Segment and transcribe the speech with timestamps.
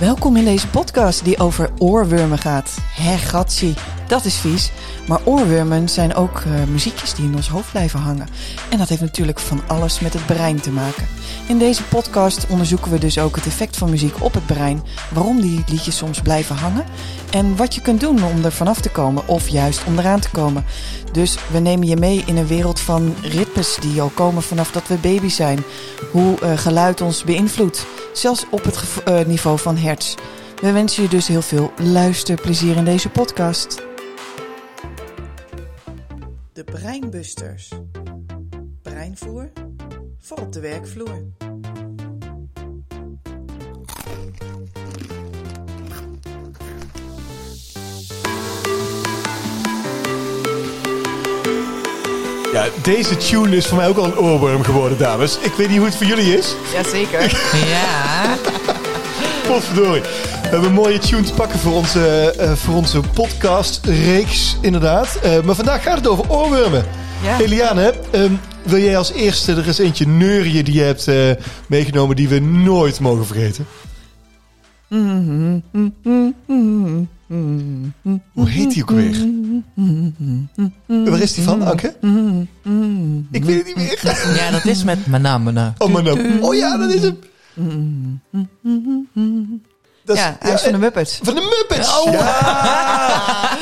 [0.00, 2.78] Welkom in deze podcast die over oorwormen gaat.
[2.80, 3.74] Hè, gatsie,
[4.08, 4.70] dat is vies.
[5.06, 8.28] Maar oorwormen zijn ook uh, muziekjes die in ons hoofd blijven hangen.
[8.70, 11.08] En dat heeft natuurlijk van alles met het brein te maken.
[11.48, 14.82] In deze podcast onderzoeken we dus ook het effect van muziek op het brein.
[15.12, 16.84] Waarom die liedjes soms blijven hangen.
[17.30, 20.30] En wat je kunt doen om er vanaf te komen of juist om eraan te
[20.30, 20.64] komen.
[21.12, 24.86] Dus we nemen je mee in een wereld van ritmes die al komen vanaf dat
[24.88, 25.64] we baby zijn.
[26.12, 27.86] Hoe uh, geluid ons beïnvloedt.
[28.12, 30.14] Zelfs op het uh, niveau van hertz.
[30.60, 33.82] We wensen je dus heel veel luisterplezier in deze podcast.
[36.70, 37.68] Breinbusters.
[38.82, 39.50] Breinvoer
[40.20, 41.24] voor op de werkvloer.
[52.52, 55.38] Ja, deze tune is voor mij ook al een oorworm geworden, dames.
[55.38, 56.54] Ik weet niet hoe het voor jullie is.
[56.72, 57.20] Jazeker.
[57.70, 58.36] Ja.
[59.46, 60.02] Potverdorie.
[60.46, 65.18] We hebben een mooie tune te pakken voor onze, uh, voor onze podcast-reeks, inderdaad.
[65.24, 66.84] Uh, maar vandaag gaat het over oorwormen.
[67.22, 67.40] Ja.
[67.40, 71.30] Eliane, um, wil jij als eerste er eens eentje neurien die je hebt uh,
[71.68, 73.66] meegenomen die we nooit mogen vergeten?
[78.32, 79.16] Hoe heet die ook weer?
[80.86, 81.96] Waar is die van, Anke?
[83.30, 84.00] Ik weet het niet meer.
[84.34, 85.74] Ja, dat is met Mana Mana.
[85.78, 86.14] Oh, Mana.
[86.40, 87.18] Oh ja, dat is hem.
[90.06, 91.18] Dat is, ja, hij is van de Muppets.
[91.22, 91.98] Van de Muppets!
[91.98, 92.12] Oh.
[92.12, 93.56] Ja.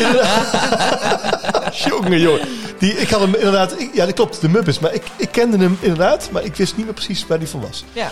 [1.88, 2.48] jongen, jongen.
[2.78, 3.80] Die, ik had hem inderdaad...
[3.80, 4.78] Ik, ja, dat klopt, de Muppets.
[4.78, 7.60] Maar ik, ik kende hem inderdaad, maar ik wist niet meer precies waar die van
[7.60, 7.84] was.
[7.92, 8.10] Ja.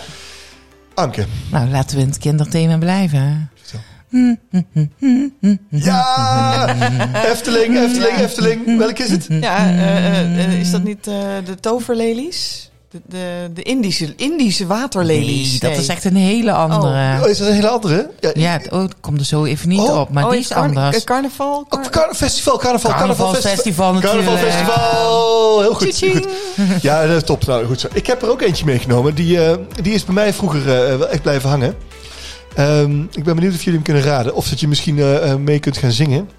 [0.93, 1.25] Anke.
[1.51, 3.51] Nou, laten we in het kinderthema blijven.
[5.69, 6.67] Ja!
[7.25, 8.77] Efteling, Efteling, Efteling.
[8.77, 9.25] Welk is het?
[9.29, 12.71] Ja, uh, uh, is dat niet uh, de toverlelies?
[12.93, 15.49] De, de, de, Indische, Indische waterlelies.
[15.49, 15.79] Nee, dat nee.
[15.79, 17.21] is echt een hele andere.
[17.21, 18.09] Oh, is dat een hele andere?
[18.19, 19.99] Ja, ja oh, komt er zo even niet oh.
[19.99, 20.09] op.
[20.09, 21.03] Maar oh, die is, anders.
[21.03, 21.65] Carnaval?
[21.69, 24.25] Car car festival, carnaval, carnaval, festival natuurlijk.
[24.25, 25.97] Carnaval festival, heel goed.
[25.97, 26.27] goed.
[26.81, 27.45] Ja, dat is top.
[27.45, 27.87] Nou, goed zo.
[27.93, 29.15] Ik heb er ook eentje meegenomen.
[29.15, 31.75] Die, uh, die is bij mij vroeger uh, wel echt blijven hangen.
[32.59, 34.35] Um, ik ben benieuwd of jullie hem kunnen raden.
[34.35, 36.29] Of dat je misschien uh, mee kunt gaan zingen.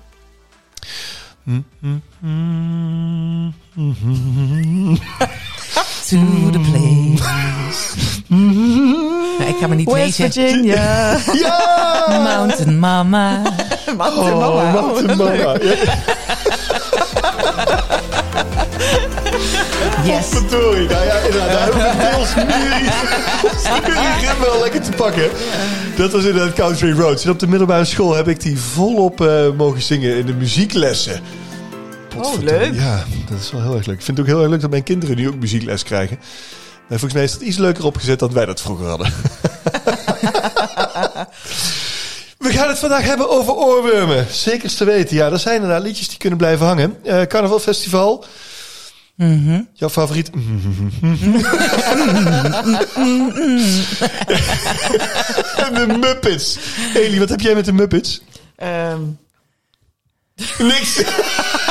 [6.08, 7.22] to the place.
[9.38, 10.30] nou, ik ga me niet West lezen.
[10.30, 11.16] Virginia.
[11.42, 12.22] ja!
[12.22, 13.42] Mountain Mama.
[13.96, 14.70] Mountain oh, Mama.
[14.80, 15.32] Mountain Mama.
[15.32, 15.56] Ja.
[20.04, 20.26] Yes.
[20.28, 20.88] Verdorie.
[20.88, 21.50] Nou ja, inderdaad.
[21.50, 21.82] Daar hebben
[23.92, 25.30] we deels nu wel lekker te pakken.
[25.96, 27.24] Dat was inderdaad Country Roads.
[27.24, 31.20] En op de middelbare school heb ik die volop uh, mogen zingen in de muzieklessen.
[32.16, 32.74] Oh, leuk.
[32.74, 33.96] Ja, dat is wel heel erg leuk.
[33.98, 36.18] Ik vind het ook heel erg leuk dat mijn kinderen nu ook muziekles krijgen.
[36.88, 39.12] Maar volgens mij is dat iets leuker opgezet dan wij dat vroeger hadden.
[42.38, 44.26] We gaan het vandaag hebben over oorwormen.
[44.30, 45.16] Zeker te weten.
[45.16, 46.96] Ja, er zijn inderdaad liedjes die kunnen blijven hangen.
[47.04, 48.24] Uh, Carnaval Festival.
[49.16, 49.68] Mm -hmm.
[49.72, 50.30] Jouw favoriet?
[55.56, 56.58] en de Muppets.
[56.94, 58.22] Eli, wat heb jij met de Muppets?
[58.92, 59.18] Um.
[60.58, 61.02] Niks.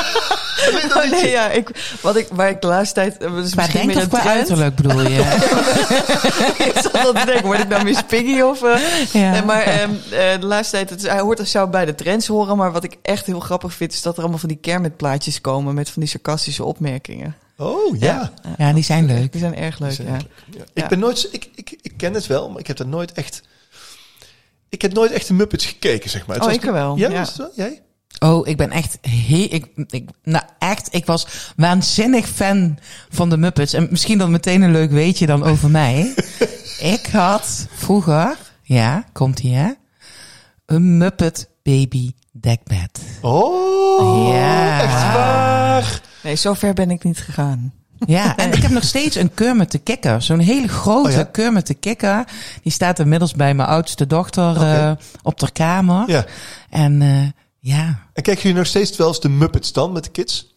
[0.98, 3.20] oh, nee, ja, ik, wat ik, waar ik de laatste tijd...
[3.20, 5.18] Dus maar denk toch qua uiterlijk bedoel je?
[6.68, 8.64] ik zat dat te denken, word ik nou Miss Piggy of...
[8.64, 8.78] Uh,
[9.12, 9.32] ja.
[9.32, 12.28] nee, maar um, uh, de laatste tijd, het, hij hoort er zou bij de trends
[12.28, 12.58] horen...
[12.58, 13.94] maar wat ik echt heel grappig vind...
[13.94, 15.74] is dat er allemaal van die kermitplaatjes komen...
[15.74, 17.36] met van die sarcastische opmerkingen.
[17.58, 18.32] Oh, ja.
[18.44, 19.32] Ja, ja die zijn leuk.
[19.32, 20.14] Die zijn erg leuk, zijn ja.
[20.14, 20.66] erg leuk.
[20.74, 20.84] ja.
[20.84, 21.28] Ik ben nooit...
[21.32, 23.42] Ik, ik, ik ken het wel, maar ik heb dat nooit echt...
[24.70, 26.36] Ik heb nooit echt de Muppets gekeken, zeg maar.
[26.36, 26.98] Het oh, was ik wel.
[26.98, 27.20] Ja, ja.
[27.20, 27.52] Was het wel?
[27.56, 27.82] Jij?
[28.24, 32.78] Oh, ik ben echt heel, ik, ik, nou echt, ik was waanzinnig fan
[33.10, 33.74] van de Muppets.
[33.74, 36.14] En misschien dan meteen een leuk weetje dan over mij.
[36.96, 39.72] ik had vroeger, ja, komt ie hè,
[40.66, 43.00] een Muppet baby dekbed.
[43.22, 44.82] Oh, Ja.
[44.82, 46.02] echt waar?
[46.24, 47.74] Nee, zover ben ik niet gegaan.
[48.06, 50.22] Ja, en ik heb nog steeds een Kermit de Kikker.
[50.22, 51.24] Zo'n hele grote Oh ja?
[51.24, 52.24] Kermit de Kikker.
[52.64, 56.10] Die staat inmiddels bij mijn oudste dochter eh, op de kamer.
[56.10, 56.26] Ja.
[56.70, 60.10] En eh, ja, En kijken jullie nog steeds wel eens de Muppets dan met de
[60.10, 60.54] kids?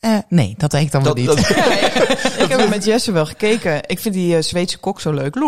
[0.00, 1.26] Eh, nee, dat denk ik dan wel niet.
[1.36, 1.38] dat,
[2.42, 3.80] ik heb er met Jesse wel gekeken.
[3.86, 5.34] Ik vind die uh, Zweedse kok zo leuk.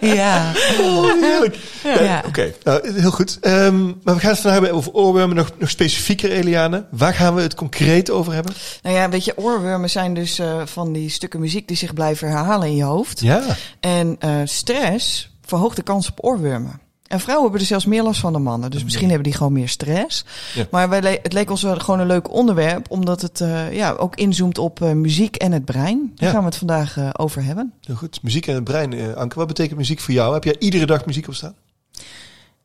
[0.00, 0.52] Ja.
[0.80, 1.56] oh, heerlijk.
[1.82, 2.22] Ja, Ja.
[2.26, 3.38] Oké, nou, heel goed.
[3.42, 5.36] Um, maar we gaan het vandaag hebben over oorwormen.
[5.36, 6.86] Nog, nog specifieker, Eliane.
[6.90, 8.52] Waar gaan we het concreet over hebben?
[8.82, 12.28] Nou ja, weet je, oorwormen zijn dus uh, van die stukken muziek die zich blijven
[12.28, 13.20] herhalen in je hoofd.
[13.20, 13.42] Ja.
[13.80, 16.80] En uh, stress verhoogt de kans op oorwormen.
[17.08, 18.70] En vrouwen hebben er zelfs meer last van dan mannen.
[18.70, 20.24] Dus misschien hebben die gewoon meer stress.
[20.54, 20.66] Ja.
[20.70, 22.90] Maar wij le- het leek ons wel gewoon een leuk onderwerp.
[22.90, 26.12] Omdat het eh, ja, ook inzoomt op eh, muziek en het brein.
[26.14, 26.30] Daar Ja.
[26.32, 27.72] gaan we het vandaag eh, over hebben.
[27.86, 28.22] Heel goed.
[28.22, 29.16] Muziek en het brein.
[29.16, 30.34] Anke, wat betekent muziek voor jou?
[30.34, 31.54] Heb jij iedere dag muziek op staan?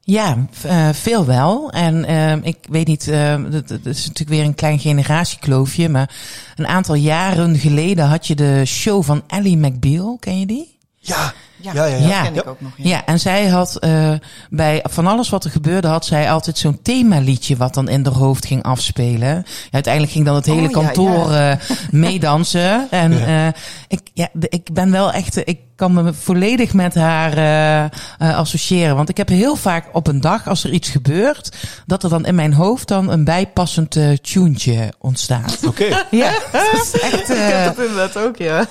[0.05, 1.71] Ja, eh, veel wel.
[1.71, 5.89] En ehm, ik weet niet, uh, dat, dat is natuurlijk weer een klein generatiekloofje.
[5.89, 6.15] Maar
[6.55, 10.17] een aantal jaren geleden had je de show van Ellie McBeal.
[10.19, 10.77] Ken je die?
[10.97, 11.33] Ja.
[11.63, 12.23] Ja, Ja, ja, dat ja.
[12.23, 12.41] ken Ja.
[12.41, 12.71] ik ook nog.
[12.77, 12.89] Ja.
[12.89, 14.13] Ja, en zij had uh,
[14.49, 18.13] bij van alles wat er gebeurde, had zij altijd zo'n themaliedje wat dan in haar
[18.13, 19.29] hoofd ging afspelen.
[19.29, 21.51] Ja, uiteindelijk ging dan het hele Oh, kantoor ja.
[21.51, 21.57] eh,
[21.91, 22.87] meedansen.
[22.91, 23.47] En Ja.
[23.47, 23.53] eh,
[23.87, 27.89] ik, ja, ik ben wel echt, ik kan me volledig met haar eh, eh,
[28.37, 28.95] associëren.
[28.95, 31.55] Want ik heb heel vaak op een dag, als er iets gebeurt,
[31.85, 35.59] dat er dan in mijn hoofd dan een bijpassend uh, tuentje ontstaat.
[35.65, 35.85] Oké.
[36.11, 37.29] Ja, dat is echt...
[37.29, 38.67] Ik heb dat inderdaad ook, ja.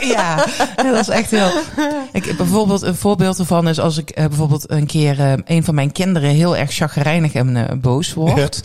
[0.00, 0.44] ja,
[0.76, 1.50] dat is echt heel.
[2.12, 6.30] Ik, bijvoorbeeld een voorbeeld ervan is als ik bijvoorbeeld een keer een van mijn kinderen
[6.30, 8.60] heel erg chagrijnig en boos wordt,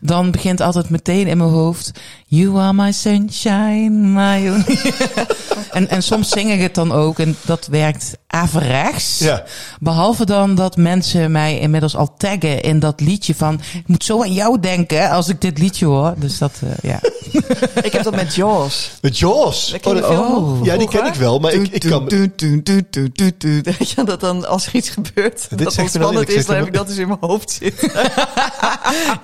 [0.00, 1.92] dan begint altijd meteen in mijn hoofd:
[2.26, 4.46] You are my sunshine, my
[5.70, 9.18] en, en soms zing ik het dan ook en dat werkt averechts.
[9.18, 9.44] Ja.
[9.80, 14.22] Behalve dan dat mensen mij inmiddels al taggen in dat liedje van ik moet zo
[14.22, 16.14] aan jou denken als ik dit liedje hoor.
[16.16, 17.00] Dus dat eh, ja.
[17.82, 18.90] Ik heb dat met Jaws.
[19.00, 19.76] Met Jaws.
[19.82, 20.28] Dat- oh.
[20.30, 22.08] nog Ja, die ken ik wel, maar ik, ik kan...
[22.08, 23.64] Doet, doet, doet, doet, doet, doet.
[23.78, 26.72] Weet je, dat dan als er iets gebeurt, Dit dat ontspannend is, dan heb ik
[26.72, 27.90] dat dus in mijn hoofd zitten.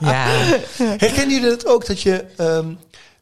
[0.01, 0.27] ja.
[0.77, 2.67] Herkennen jullie dat ook, dat je, ehm,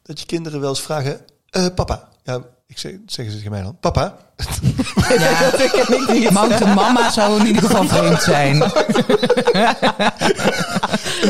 [0.03, 1.19] dat je kinderen wel eens vragen...
[1.49, 2.07] eh, papa.
[2.23, 3.77] Ja, ik zeg, zeggen ze tegen mij dan.
[3.79, 4.17] Papa.
[6.13, 8.61] Ja, Mountain Mama zou in ieder geval vreemd zijn.
[9.51, 9.71] Eh,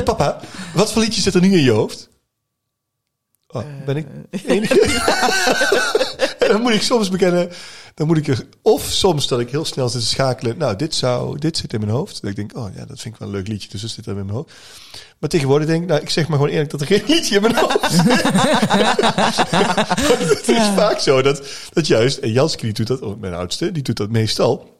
[0.10, 0.40] papa,
[0.74, 2.10] wat voor liedje zit er nu in je hoofd?
[3.48, 4.82] Oh, ben ik de enige?
[6.40, 7.52] en dan moet ik soms bekennen,
[7.96, 10.58] dan moet ik er, of soms dat ik heel snel zit te schakelen.
[10.58, 12.22] Nou, dit zou, dit zit in mijn hoofd.
[12.22, 14.06] Dat ik denk, oh ja, dat vind ik wel een leuk liedje, dus dat zit
[14.06, 14.54] er in mijn hoofd.
[15.20, 17.42] Maar tegenwoordig denk ik, nou, ik zeg maar gewoon eerlijk dat er geen liedje in
[17.42, 18.06] mijn hoofd zit.
[20.38, 21.42] het is vaak zo dat,
[21.74, 24.75] dat juist, en Janske die doet dat, oh, mijn oudste, die doet dat meestal.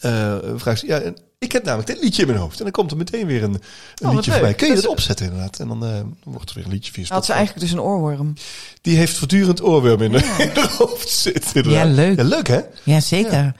[0.00, 2.56] Uh, ze, ja, en ik heb namelijk dit liedje in mijn hoofd.
[2.58, 3.60] En dan komt er meteen weer een, een
[4.00, 4.38] wat liedje leuk.
[4.38, 4.54] voor mij.
[4.54, 5.58] Kun je Dat opzetten inderdaad?
[5.60, 7.32] En dan uh, wordt er weer een liedje via Had ze Spotify.
[7.38, 8.34] eigenlijk dus een oorworm.
[8.80, 11.54] Die heeft voortdurend oorworm in, haar hoofd zitten.
[11.54, 11.86] inderdaad.
[11.86, 12.16] Ja, leuk.
[12.16, 12.60] Ja, leuk hè?
[12.82, 13.54] Ja, zeker.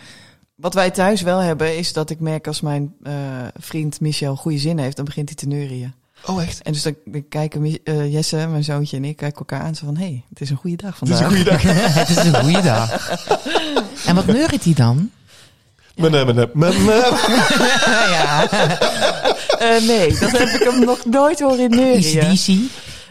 [0.54, 3.14] Wat wij thuis wel hebben, is dat ik merk als mijn eh,
[3.58, 5.94] vriend Michel goede zin heeft, dan begint hij te neurien.
[6.26, 6.62] Oh echt?
[6.62, 9.84] En dus dan, dan kijken eh, Jesse, mijn zoontje en ik kijken elkaar aan zo
[9.86, 11.30] van, hé, hey, het is een goede dag Het is vandaag.
[11.30, 11.62] een goede dag.
[11.94, 13.20] Het is een goede dag.
[14.06, 15.10] En wat neurt hij dan?
[15.96, 16.10] Men,
[16.52, 16.72] men.
[18.16, 18.46] ja.
[19.58, 22.34] Eh, nee, dat heb ik hem nog nooit horen neurien.
[22.34, 22.46] DC.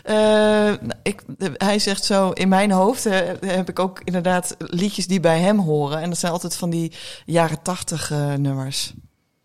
[0.04, 4.56] Eh, nou, ik, de- hij zegt zo, in mijn hoofd eh, heb ik ook inderdaad
[4.58, 6.02] liedjes die bij hem horen.
[6.02, 6.92] En dat zijn altijd van die
[7.26, 8.94] jaren tachtig eh, nummers.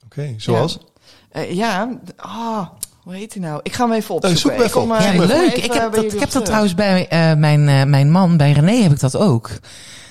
[0.05, 0.79] Oké, zoals?
[1.31, 2.67] Eh, ja, ah,
[3.03, 3.61] hoe heet hij nou?
[3.63, 4.41] Ik ga hem even opzoeken.
[4.41, 5.01] zoek hem even kom, op.
[5.01, 5.53] Ja, leuk.
[5.57, 8.73] Ik heb dat, ik heb dat trouwens bij eh, mijn, eh, mijn man, bij René
[8.83, 9.51] heb ik dat ook.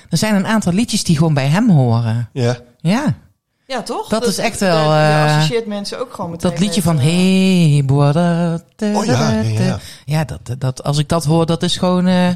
[0.10, 2.30] Er zijn een aantal liedjes die gewoon bij hem horen.
[2.34, 2.58] Ja.
[2.90, 3.16] Ja,
[3.66, 4.08] Ja, toch?
[4.08, 6.96] Dat is echt wel, Je, je eh, associeert mensen ook gewoon meteen dat liedje met,
[6.96, 9.58] van eh, Hey, boy, da, da, Oh ja, ja, ja.
[9.58, 9.80] da.
[10.06, 12.30] Ja, dat, dat, als ik dat hoor, dat is gewoon eh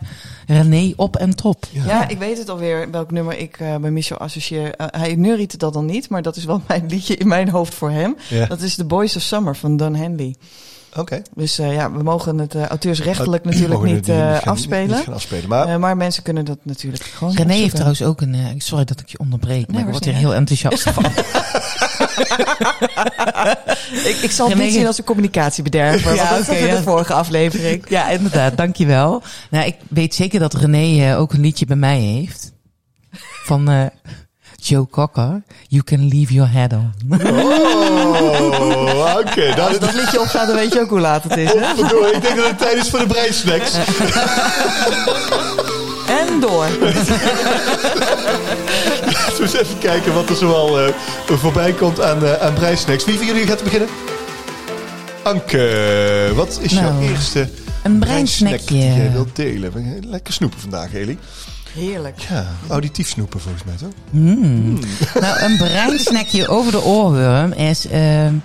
[0.48, 1.66] René op en top.
[1.72, 4.74] Ja, ik weet het alweer welk nummer ik eh, bij Michel associeer.
[4.78, 7.92] Hij neuriet dat dan niet, maar dat is wel mijn liedje in mijn hoofd voor
[7.92, 8.16] hem.
[8.30, 8.46] Ja.
[8.46, 10.36] Dat is The Boys of Summer van Don Henley.
[10.96, 11.22] Oké.
[11.36, 14.96] Dus eh, ja, we mogen het eh, auteursrechtelijk We natuurlijk niet eh, gaan- afspelen.
[14.96, 15.50] Niet gaan afspelen.
[15.50, 18.34] Maar Eh, maar mensen kunnen dat natuurlijk gewoon René heeft trouwens ook een...
[18.36, 21.06] eh, sorry dat ik je onderbreek, maar Nee, ik word hier heel enthousiast van.
[24.04, 26.76] Ik, ik zal het niet zien als een communicatiebederver, Ja, dat ja.
[26.76, 27.84] de vorige aflevering.
[27.90, 29.22] Ja, inderdaad, dankjewel.
[29.50, 32.52] Nou, ik weet zeker dat René ook een liedje bij mij heeft.
[33.46, 33.86] Van eh,
[34.62, 35.42] Joe Cocker.
[35.68, 36.94] You can leave your head on.
[37.22, 39.54] Oh, oké.
[39.56, 41.52] dat Als is dat liedje opgaat, dan weet je ook hoe laat het is.
[41.54, 41.72] Hè?
[42.16, 43.72] Ik denk dat het tijd is voor de breinsnacks.
[46.10, 46.66] En door.
[49.06, 50.94] Laten we eens even kijken wat er zoal eh
[51.26, 53.06] voorbij komt aan, eh aan breinsnacks.
[53.06, 53.90] Wie van jullie gaat beginnen?
[55.24, 57.50] Anke, wat is jouw Nou, eerste
[57.84, 59.12] Een breinsnack die jij breinsnackje.
[59.12, 59.72] wilt delen?
[59.74, 61.18] We gaan Lekker snoepen vandaag, Eli.
[61.74, 62.20] Heerlijk.
[62.20, 63.94] Ja, auditief snoepen volgens mij, toch?
[64.10, 64.80] Mm.
[65.22, 68.36] Nou, een breinsnackje over de oorworm is ehm,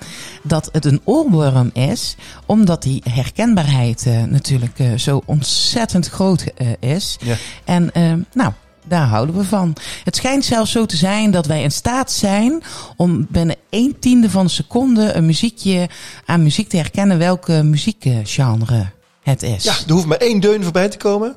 [0.43, 2.17] dat het een oorworm is,
[2.47, 7.17] omdat die herkenbaarheid eh, natuurlijk eh, zo ontzettend groot eh, is.
[7.21, 7.37] Ja.
[7.65, 8.53] En ehm, nou,
[8.85, 9.77] daar houden we van.
[10.05, 12.63] Het schijnt zelfs zo te zijn dat wij in staat zijn
[12.97, 15.89] om binnen een tiende van een seconde een muziekje
[16.25, 18.87] aan muziek te herkennen welke muziekgenre
[19.23, 19.65] het is.
[19.65, 21.37] Ja, er hoeft maar één deun voorbij te komen.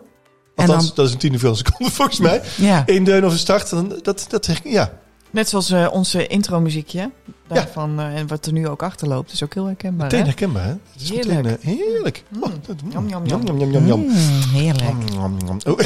[0.58, 2.42] Althans, dan- dat is een tiende van een seconde volgens mij.
[2.56, 2.84] Ja.
[2.86, 4.92] Eén deun of een start, dan, dat, dat ja.
[5.32, 7.12] Net zoals eh, onze intro-muziekje.
[7.48, 9.32] Daarvan, eh, en wat er nu ook achterloopt.
[9.32, 10.04] is ook heel herkenbaar.
[10.06, 10.26] Meteen hè?
[10.26, 10.70] herkenbaar, hè?
[10.70, 11.44] Het is Heerlijk.
[11.44, 12.24] meteen, heerlijk.
[12.30, 12.44] Mm.
[12.44, 13.46] Oh, dat- Yum, yum, Jam, yum.
[13.46, 14.00] jam, jam, jam, jam.
[14.00, 14.12] Mm,
[14.54, 14.84] heerlijk.
[15.14, 15.74] Jam, jam, jam.
[15.74, 15.80] Oh,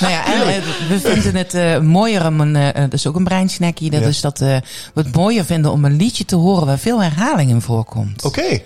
[0.00, 3.90] Nou ja, en eh, we vinden het mooier om een, dat is ook een breinsnackie,
[3.90, 4.06] dat Ja.
[4.06, 4.62] is dat we
[4.94, 8.24] het mooier vinden om een liedje te horen waar veel herhaling in voorkomt.
[8.24, 8.58] Oké,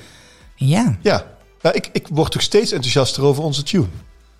[0.54, 1.24] Ja, ja.
[1.62, 3.86] Ja, ik, ik word toch steeds enthousiaster over onze tune.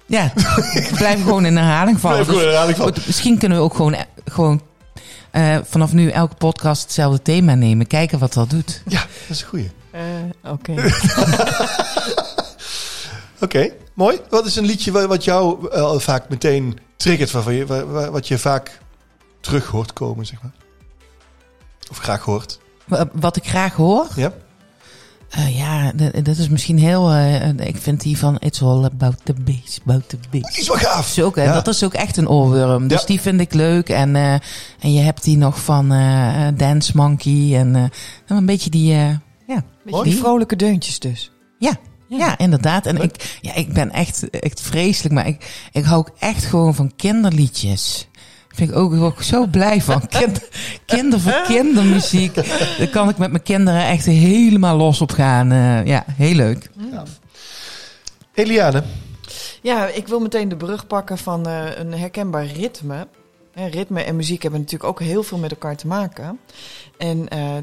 [0.07, 0.33] ja.
[0.89, 2.17] ik blijf gewoon in herhaling vallen.
[2.17, 2.95] Blijf gewoon Dus herhaling vallen.
[2.95, 4.61] goed, misschien kunnen we ook gewoon, eh, gewoon
[5.31, 8.83] eh, vanaf nu elke podcast hetzelfde thema nemen, kijken wat dat doet.
[8.89, 9.71] Ja, dat is een goeie.
[9.91, 10.03] Eh,
[10.53, 10.75] Oké.
[13.41, 14.21] Oké, mooi.
[14.29, 18.11] Wat is een liedje wa- wat jou eh, vaak meteen triggert, waarvan je, wa- wa-
[18.11, 18.81] wat je vaak
[19.41, 20.53] terug hoort komen, zeg maar?
[21.91, 22.59] Of graag hoort?
[22.85, 24.33] Wa- Wat ik graag hoor, Ja?
[25.33, 29.35] Eh, ja, dat is misschien heel, eh, ik vind die van It's All About the
[29.45, 30.53] Bass, About the Bass.
[30.53, 31.07] Die is wel gaaf.
[31.09, 31.53] Is ook, hè, Ja.
[31.53, 32.89] Dat is ook echt een oorworm.
[32.89, 33.07] Dus Ja.
[33.07, 33.89] die vind ik leuk.
[33.89, 34.33] En, eh,
[34.81, 37.57] en je hebt die nog van eh, Dance Monkey.
[37.59, 37.83] En eh,
[38.27, 38.93] een beetje die...
[38.95, 39.09] eh,
[39.47, 39.65] ja.
[39.85, 41.31] Beetje die vrolijke deuntjes dus.
[41.59, 41.77] Ja.
[42.09, 42.87] Ja, inderdaad.
[42.87, 45.15] En ik, ja, ik ben echt, echt vreselijk.
[45.15, 48.09] Maar ik, ik hou ook echt gewoon van kinderliedjes.
[48.53, 50.09] Vind ik ook, ook zo blij van.
[50.19, 50.49] Kinder,
[50.85, 52.35] kinder voor kindermuziek.
[52.35, 55.53] Daar kan ik met mijn kinderen echt helemaal los op gaan.
[55.53, 56.71] Eh, ja, heel leuk.
[58.35, 58.83] Eliane.
[59.63, 63.07] Ja, ik wil meteen de brug pakken van eh, een herkenbaar ritme.
[63.53, 66.39] Hè, ritme en muziek hebben natuurlijk ook heel veel met elkaar te maken.
[66.99, 67.57] En eh,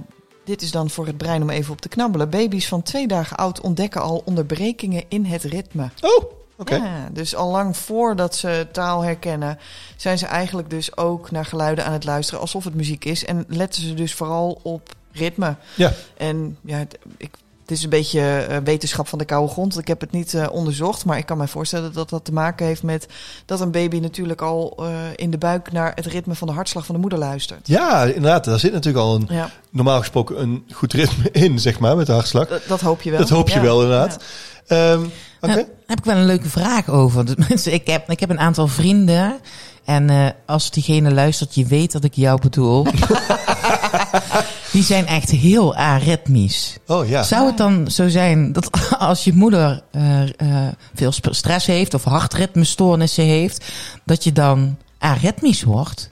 [0.45, 2.29] dit is dan voor het brein om even op te knabbelen.
[2.29, 5.89] Baby's van twee dagen oud ontdekken al onderbrekingen in het ritme.
[6.01, 9.59] Oh, Ja, dus al lang voordat ze taal herkennen,
[9.95, 13.25] zijn ze eigenlijk dus ook naar geluiden aan het luisteren alsof het muziek is.
[13.25, 15.55] En letten ze dus vooral op ritme.
[15.75, 15.93] Ja.
[16.17, 17.29] En ja, het, ik,
[17.69, 19.79] het is een beetje eh, wetenschap van de koude grond.
[19.79, 22.65] Ik heb het niet eh, onderzocht, maar ik kan me voorstellen dat dat te maken
[22.65, 23.07] heeft met
[23.45, 26.85] dat een baby natuurlijk al eh, in de buik naar het ritme van de hartslag
[26.85, 27.67] van de moeder luistert.
[27.67, 28.43] Ja, inderdaad.
[28.43, 32.05] Daar zit natuurlijk al een, Ja, normaal gesproken een goed ritme in, zeg maar, met
[32.05, 32.47] de hartslag.
[32.47, 33.19] dat, dat hoop je wel.
[33.19, 34.23] Dat hoop je Ja, wel, inderdaad.
[34.67, 35.03] Ehm,
[35.41, 35.53] Oké.
[35.55, 37.25] Nou, heb ik wel een leuke vraag over.
[37.35, 39.39] Dus mensen, ik, heb, ik heb een aantal vrienden.
[39.85, 42.83] En eh, als diegene luistert, je weet dat ik jou bedoel.
[44.71, 46.77] die zijn echt heel aritmisch.
[46.87, 47.23] Oh ja.
[47.23, 52.03] Zou het dan zo zijn dat als je moeder eh, eh, veel stress heeft of
[52.03, 53.65] hartritmestoornissen heeft,
[54.05, 56.09] dat je dan aritmisch wordt?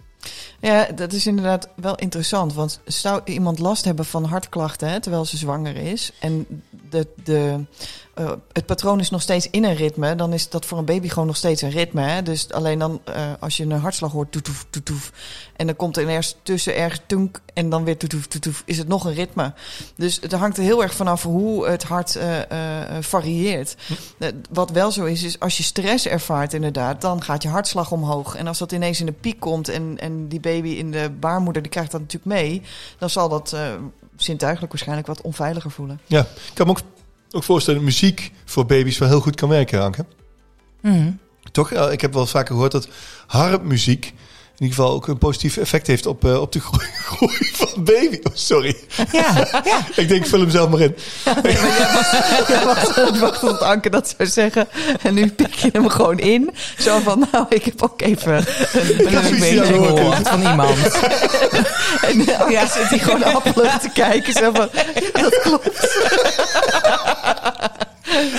[0.60, 2.54] Ja, dat is inderdaad wel interessant.
[2.54, 6.12] Want zou iemand last hebben van hartklachten hè, terwijl ze zwanger is.
[6.20, 6.46] En
[6.90, 7.66] de, de,
[8.18, 10.16] eh, het patroon is nog steeds in een ritme.
[10.16, 12.02] Dan is dat voor een baby gewoon nog steeds een ritme.
[12.02, 12.24] Hè?
[12.24, 15.12] Dus alleen dan eh, als je een hartslag hoort, toetoef, toetoef.
[15.56, 17.42] En dan komt er ergens tussen ergens tunk.
[17.54, 18.64] En dan weer toetoef, toetoef.
[18.66, 19.54] Is het nog een ritme.
[19.96, 22.40] Dus het hangt er heel erg vanaf hoe het hart eh,
[23.00, 23.76] varieert.
[24.18, 27.92] Eh, Wat wel zo is, is als je stress ervaart inderdaad, dan gaat je hartslag
[27.92, 28.36] omhoog.
[28.36, 31.62] En als dat ineens in de piek komt en, en die baby in de baarmoeder,
[31.62, 32.62] die krijgt dat natuurlijk mee,
[32.98, 33.56] dan zal dat
[34.16, 36.00] zintuigelijk waarschijnlijk wat onveiliger voelen.
[36.06, 36.80] Ja, ik kan me ook,
[37.32, 40.06] ook voorstellen dat muziek voor baby's wel heel goed kan werken, Anke.
[40.82, 41.12] Mhm.
[41.52, 41.72] Toch?
[41.72, 42.88] Ik heb wel vaker gehoord dat
[43.28, 44.14] harpmuziek
[44.60, 46.86] in ieder geval ook een positief effect heeft op, eh, op de groei,
[47.16, 48.20] groei van baby.
[48.24, 48.76] Oh, sorry.
[49.12, 49.86] Ja, ja.
[50.02, 50.96] Ik denk, vul hem zelf maar in.
[52.48, 54.68] Ja, wacht, wacht tot Anke dat zou zeggen.
[55.02, 56.50] En nu pik je hem gewoon in.
[56.80, 58.46] Zo van, nou, ik heb ook even een
[59.06, 60.78] Een leuk beetje gehoord van iemand.
[62.02, 62.68] En Anke Ja.
[62.68, 64.34] zit hier gewoon appelig te kijken.
[64.34, 64.70] Zo van,
[65.14, 65.98] dat klopt.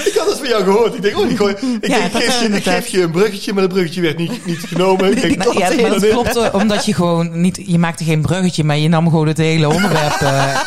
[0.04, 0.94] Ik had het van jou gehoord.
[0.94, 1.54] Ik denk, oh, die gooi.
[1.80, 4.18] Ik, Ja, denk, ik, geef je, ik geef je een bruggetje, maar dat bruggetje werd
[4.18, 5.10] niet, niet genomen.
[5.10, 8.22] Ik denk, Nou, ja, maar dat klopt hoor, omdat je gewoon niet, je maakte geen
[8.22, 10.60] bruggetje, maar je nam gewoon het hele onderwerp eh,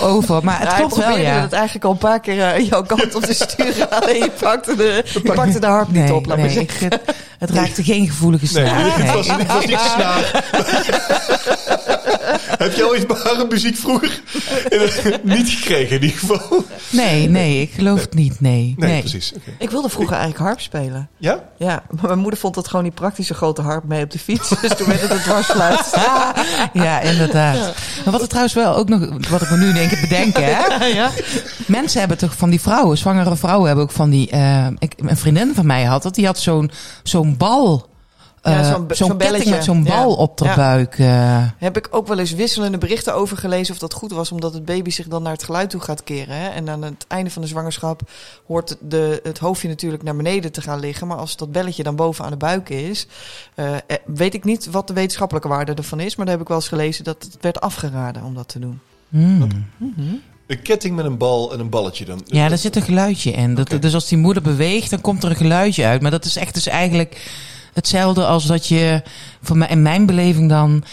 [0.00, 0.44] over.
[0.44, 1.40] Maar het Ja, klopt ik wel, ja.
[1.40, 3.90] het eigenlijk al een paar keer eh, jouw kant op te sturen.
[4.00, 6.86] Alleen je pakte de, je pakte de harp niet Nee, op, laat maar nee, zeggen.
[6.86, 6.98] ik,
[7.48, 8.98] het, raakte geen gevoelige Nee, snaar.
[8.98, 9.36] het, was, Nee.
[9.36, 10.44] het was niet snaar.
[12.58, 13.04] Heb je al iets
[13.48, 14.20] muziek vroeger
[15.22, 16.64] niet gekregen in ieder geval?
[16.90, 18.74] Nee, nee, ik geloof het niet, nee.
[18.78, 19.00] Nee, nee.
[19.00, 19.32] precies.
[19.58, 21.08] Ik wilde vroeger eigenlijk harp spelen.
[21.18, 21.42] Ja?
[21.58, 24.18] Ja, maar mijn moeder vond dat gewoon niet praktisch, een grote harp mee op de
[24.18, 24.48] fiets.
[24.64, 25.92] Dus toen werd het een dwarsfluit.
[26.72, 27.56] Ja, inderdaad.
[28.04, 30.36] Maar wat er trouwens wel ook nog, wat ik me nu in één keer bedenk,
[30.36, 30.84] hè.
[30.84, 31.10] ja.
[31.66, 35.16] Mensen hebben toch van die vrouwen, zwangere vrouwen hebben ook van die, eh, ik, een
[35.16, 36.70] vriendin van mij had dat, die had zo'n
[37.02, 37.92] zo'n bal.
[38.42, 39.50] Ja, eh, zo'n- ketting belletje.
[39.50, 40.16] met zo'n bal Ja.
[40.16, 40.54] op de Ja.
[40.56, 40.98] buik.
[40.98, 41.42] eh.
[41.58, 44.64] Heb ik ook wel eens wisselende berichten over gelezen of dat goed was, omdat het
[44.64, 46.36] baby zich dan naar het geluid toe gaat keren.
[46.36, 46.48] Hè?
[46.48, 48.00] En aan het einde van de zwangerschap
[48.46, 51.06] hoort de, het hoofdje natuurlijk naar beneden te gaan liggen.
[51.06, 53.06] Maar als dat belletje dan boven aan de buik is,
[53.54, 56.16] eh, eh, weet ik niet wat de wetenschappelijke waarde ervan is.
[56.16, 58.80] Maar daar heb ik wel eens gelezen dat het werd afgeraden om dat te doen.
[59.08, 59.48] Hmm.
[60.46, 62.20] Een ketting met een bal en een balletje dan.
[62.26, 63.54] Ja, daar zit een geluidje in.
[63.54, 63.76] Dat.
[63.80, 66.02] Dus als die moeder beweegt, dan komt er een geluidje uit.
[66.02, 67.30] Maar dat is echt dus eigenlijk
[67.72, 69.02] hetzelfde als dat je,
[69.68, 70.84] in mijn beleving dan,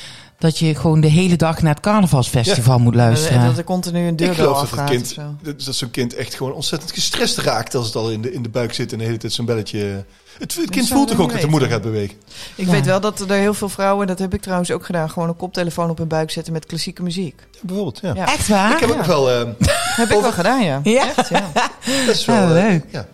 [0.42, 3.46] dat je gewoon de hele dag naar het carnavalsfestival moet luisteren.
[3.46, 4.90] Dat er continu een Ik deurbel geloof dat het afgaat.
[4.90, 5.22] kind, of zo.
[5.42, 8.44] dat, dat zo'n kind echt gewoon ontzettend gestrest raakt als het al in de, in
[8.44, 10.04] de buik zit en de hele tijd zo'n belletje.
[10.40, 12.16] Het, het kind voelt toch ook dat de moeder gaat bewegen.
[12.56, 12.72] Ik Ja.
[12.72, 15.36] weet wel dat er heel veel vrouwen, dat heb ik trouwens ook gedaan, gewoon een
[15.36, 17.42] koptelefoon op hun buik zetten met klassieke muziek.
[17.62, 18.14] Bijvoorbeeld, ja.
[18.16, 18.28] Ja.
[18.34, 18.72] Echt waar?
[18.72, 19.30] Ik heb ook wel.
[19.32, 19.48] eh,
[19.96, 20.80] Heb ik wel gedaan, ja.
[20.84, 21.14] Ja.
[21.18, 21.50] Echt, ja.
[22.06, 22.84] dat is wel Ja, eh, leuk.
[22.92, 23.08] ja.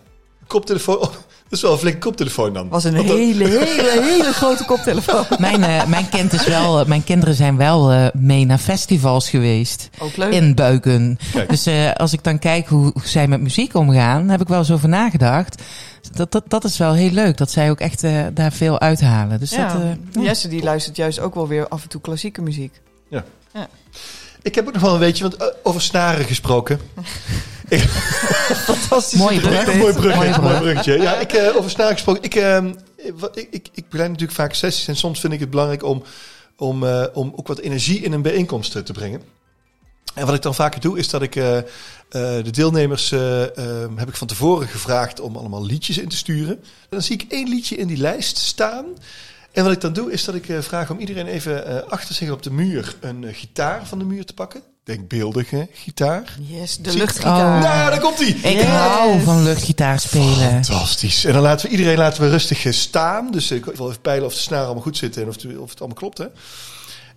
[0.46, 0.98] Koptelefoon.
[1.00, 1.10] dat
[1.50, 2.68] is wel een flinke koptelefoon dan.
[2.68, 5.24] was een hele, hele, hele grote koptelefoon.
[5.38, 9.88] Mijn, eh, mijn, kind is wel, mijn kinderen zijn wel eh, mee naar festivals geweest.
[9.98, 10.32] Ook leuk.
[10.32, 11.18] In Buiken.
[11.32, 11.48] Kijk.
[11.48, 14.58] Dus eh, als ik dan kijk hoe, hoe zij met muziek omgaan, heb ik wel
[14.58, 15.62] eens over nagedacht.
[16.12, 19.38] Dat, dat, dat is wel heel leuk, dat zij ook echt eh, daar veel uithalen.
[19.38, 19.72] Dus ja.
[19.72, 20.20] dat, eh, ja.
[20.20, 22.80] Jesse die luistert juist ook wel weer af en toe klassieke muziek.
[24.42, 26.80] Ik heb ook nog wel een beetje, want eh, over snaren gesproken.
[28.68, 29.18] Fantastisch.
[29.18, 29.66] Mooie brug.
[29.76, 30.16] Mooi, bruggetje.
[30.18, 30.58] Mooi brug.
[30.60, 30.98] bruggetje.
[31.00, 32.22] Ja, ik, eh, over snaren gesproken.
[32.22, 32.34] Ik,
[33.14, 36.02] wat- ik, ik, ik begeleid natuurlijk vaak sessies en soms vind ik het belangrijk om,
[36.56, 39.22] om, eh, om ook wat energie in een bijeenkomst eh, te brengen.
[40.14, 41.32] En wat ik dan vaker doe, is dat ik
[42.08, 46.54] de deelnemers eh, eh, heb ik van tevoren gevraagd om allemaal liedjes in te sturen.
[46.56, 48.84] En dan zie ik één liedje in die lijst staan.
[49.52, 52.42] En wat ik dan doe, is dat ik vraag om iedereen even achter zich op
[52.42, 54.62] de muur een gitaar van de muur te pakken.
[54.92, 56.36] Denkbeeldige gitaar.
[56.40, 57.56] Yes, de Zie- luchtgitaar.
[57.56, 57.62] Oh.
[57.62, 58.34] Nou, daar komt ie!
[58.34, 58.64] Ik Yes.
[58.64, 60.64] hou van luchtgitaar spelen.
[60.64, 61.24] Fantastisch.
[61.24, 63.30] En dan laten we iedereen laten we rustig eh, staan.
[63.30, 65.70] Dus ik wil even peilen of de snaren allemaal goed zitten en of het, of
[65.70, 66.18] het allemaal klopt.
[66.18, 66.24] Hè?
[66.24, 66.30] En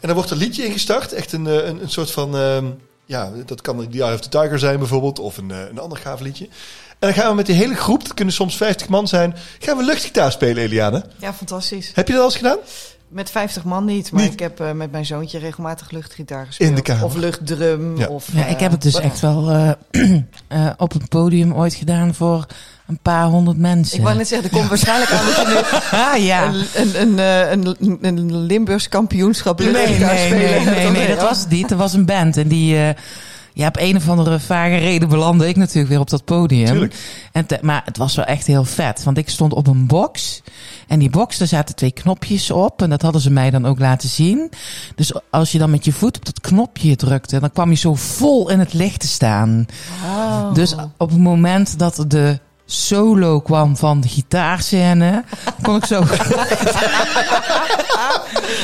[0.07, 1.13] dan wordt een liedje ingestart.
[1.13, 2.37] Echt een, eh, een, een soort van...
[2.37, 2.65] ehm,
[3.05, 5.19] ja, dat kan The Eye of the Tiger zijn bijvoorbeeld.
[5.19, 6.45] Of een, eh, een ander gaaf liedje.
[6.45, 9.35] En dan gaan we met die hele groep, dat kunnen soms 50 man zijn...
[9.59, 11.05] gaan we luchtgitaar spelen, Eliane.
[11.19, 11.91] Ja, fantastisch.
[11.93, 12.57] Heb je dat al eens gedaan?
[13.11, 14.33] Met 50 man niet, maar Niet?
[14.33, 16.69] ik heb eh, met mijn zoontje regelmatig luchtgitaar gespeeld.
[16.69, 17.03] In de kamer.
[17.03, 17.97] Of luchtdrum.
[17.97, 18.07] Ja.
[18.07, 19.71] Of, Ja, ik heb het dus eh, echt wel eh,
[20.47, 22.45] eh, op een podium ooit gedaan voor
[22.87, 23.97] een paar honderd mensen.
[23.97, 26.45] Ik wou net zeggen, er komt waarschijnlijk aan dat je nu ah ja.
[26.45, 30.73] een, een, een, eh, een, een Limburgs kampioenschap Nee, nee, nee, spelen.
[30.73, 31.71] nee, nee, dat was het niet.
[31.71, 32.77] Er was een band en die...
[33.53, 36.65] ja, op een of andere vage reden belandde ik natuurlijk weer op dat podium.
[36.67, 36.95] Tuurlijk.
[37.31, 39.03] En te- maar het was wel echt heel vet.
[39.03, 40.41] Want ik stond op een box.
[40.87, 42.81] En die box, daar zaten twee knopjes op.
[42.81, 44.49] En dat hadden ze mij dan ook laten zien.
[44.95, 47.93] Dus als je dan met je voet op dat knopje drukte, dan kwam je zo
[47.95, 49.65] vol in het licht te staan.
[50.53, 55.23] Dus op het moment dat de solo kwam van de gitaarscène,
[55.63, 56.03] kon ik zo.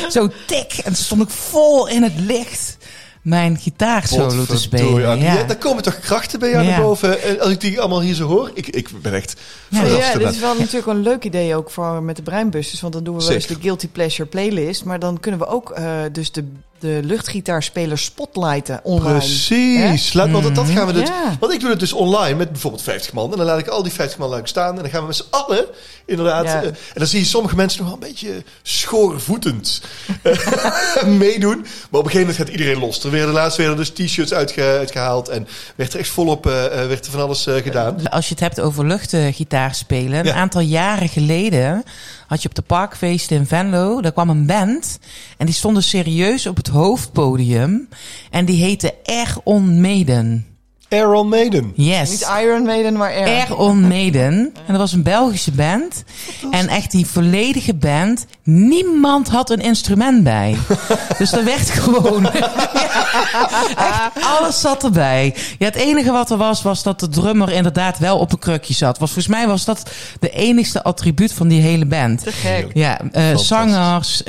[0.10, 0.74] zo tik.
[0.84, 2.78] En stond ik vol in het licht
[3.28, 5.20] mijn gitaarsolo te spelen.
[5.20, 5.34] Ja.
[5.34, 6.70] Ja, daar komen toch krachten bij jou Ja.
[6.70, 7.22] naar boven.
[7.22, 9.36] En als ik die allemaal hier zo hoor, ik, ik ben echt
[9.70, 9.80] Ja.
[9.80, 10.14] verrast.
[10.14, 12.82] Ja, dit is wel natuurlijk een leuk idee ook voor met de breinbusters.
[12.82, 14.86] Want dan doen we wel eens de Guilty Pleasure playlist.
[14.86, 16.44] Maar dan kunnen we ook eh, dus de,
[16.80, 19.18] de luchtgitaarspeler spotlighten online.
[19.18, 20.14] Precies.
[20.14, 21.08] Laat, want dat, dat gaan we dus.
[21.08, 21.38] Ja.
[21.40, 23.32] Want ik doe het dus online met bijvoorbeeld 50 man.
[23.32, 24.76] En dan laat ik al die 50 man ik staan.
[24.76, 25.66] En dan gaan we met z'n allen
[26.06, 26.44] inderdaad.
[26.46, 26.62] Ja.
[26.62, 29.82] eh, en dan zie je sommige mensen nog wel een beetje schoorvoetend
[30.22, 31.58] eh, meedoen.
[31.60, 33.04] Maar op een gegeven moment gaat iedereen los.
[33.04, 35.30] Er werden laatst weer dus t-shirts uitge- uitgehaald.
[35.30, 38.10] En werd er echt volop eh, werd er van alles eh, gedaan.
[38.10, 40.20] Als je het hebt over luchtgitaar spelen.
[40.20, 40.34] Een Ja.
[40.34, 41.84] aantal jaren geleden
[42.28, 44.02] had je op de parkfeesten in Venlo.
[44.02, 45.00] Daar kwam een band.
[45.38, 47.90] En die stonden serieus op het hoofdpodium.
[48.30, 50.57] En die heette Air On Maiden.
[50.90, 51.74] Aaron Maiden.
[51.76, 52.10] Yes.
[52.10, 53.28] Niet Iron Maiden, maar Air.
[53.28, 54.34] Air On Maiden.
[54.34, 56.04] En dat was een Belgische band.
[56.52, 58.26] En echt die volledige band.
[58.44, 60.58] Niemand had een instrument bij.
[61.18, 62.32] dus er werd gewoon...
[62.32, 65.36] echt, alles zat erbij.
[65.60, 68.74] Ja, het enige wat er was, was dat de drummer inderdaad wel op een krukje
[68.74, 68.98] zat.
[68.98, 72.24] Was, volgens mij was dat de enigste attribuut van die hele band.
[72.24, 72.68] Te gek.
[72.74, 74.24] Ja, eh, zangers.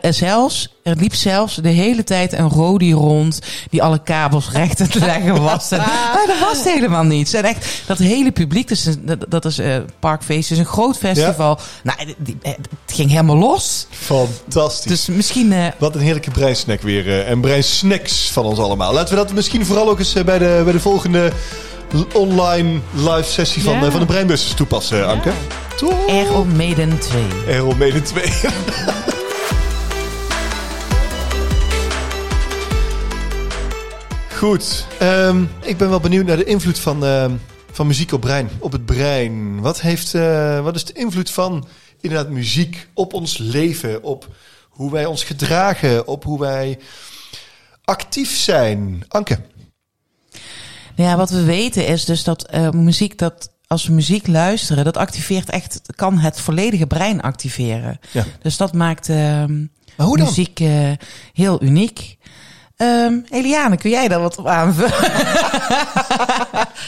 [0.00, 3.38] en zelfs, er liep zelfs de hele tijd een Rodi rond
[3.70, 5.70] die alle kabels recht aan het leggen was.
[5.70, 5.78] En,
[6.14, 7.34] maar dat was helemaal niet.
[7.34, 10.98] En echt, dat hele publiek, dus een- dat, dat is eh Parkfeest, is een groot
[10.98, 11.58] festival.
[11.82, 12.52] Nou, die- eh,
[12.86, 13.86] het ging helemaal los.
[13.90, 14.90] Fantastisch.
[14.90, 17.26] Dus misschien, eh, Wat een heerlijke breinsnack weer.
[17.26, 18.92] en breinsnacks van ons allemaal.
[18.92, 21.32] Laten we dat misschien vooral ook eens bij de, bij de volgende
[22.14, 23.90] online live sessie van, Ja.
[23.90, 25.30] van de Breinbusters toepassen, Anke.
[25.76, 26.30] Toch?
[26.34, 27.22] On Maiden 2.
[27.46, 28.24] Errol Mede 2.
[34.42, 34.86] Goed.
[34.98, 37.32] ehm, ik ben wel benieuwd naar de invloed van, ehm,
[37.72, 38.48] van muziek op brein.
[38.58, 39.60] Op het brein.
[39.60, 41.66] Wat, heeft, eh, wat is de invloed van
[42.00, 44.02] inderdaad muziek op ons leven?
[44.02, 44.28] Op
[44.68, 46.06] hoe wij ons gedragen?
[46.06, 46.78] Op hoe wij
[47.84, 49.04] actief zijn?
[49.08, 49.38] Anke.
[50.96, 54.84] Nou Ja, wat we weten is dus dat eh, muziek, dat als we muziek luisteren,
[54.84, 57.98] dat activeert echt, kan het volledige brein activeren.
[58.12, 58.24] Ja.
[58.42, 60.26] Dus dat maakt ehm, Maar hoe dan?
[60.26, 60.90] muziek eh,
[61.32, 62.16] heel uniek.
[62.82, 64.92] Ehm, Eliane, kun jij daar wat op aanvullen?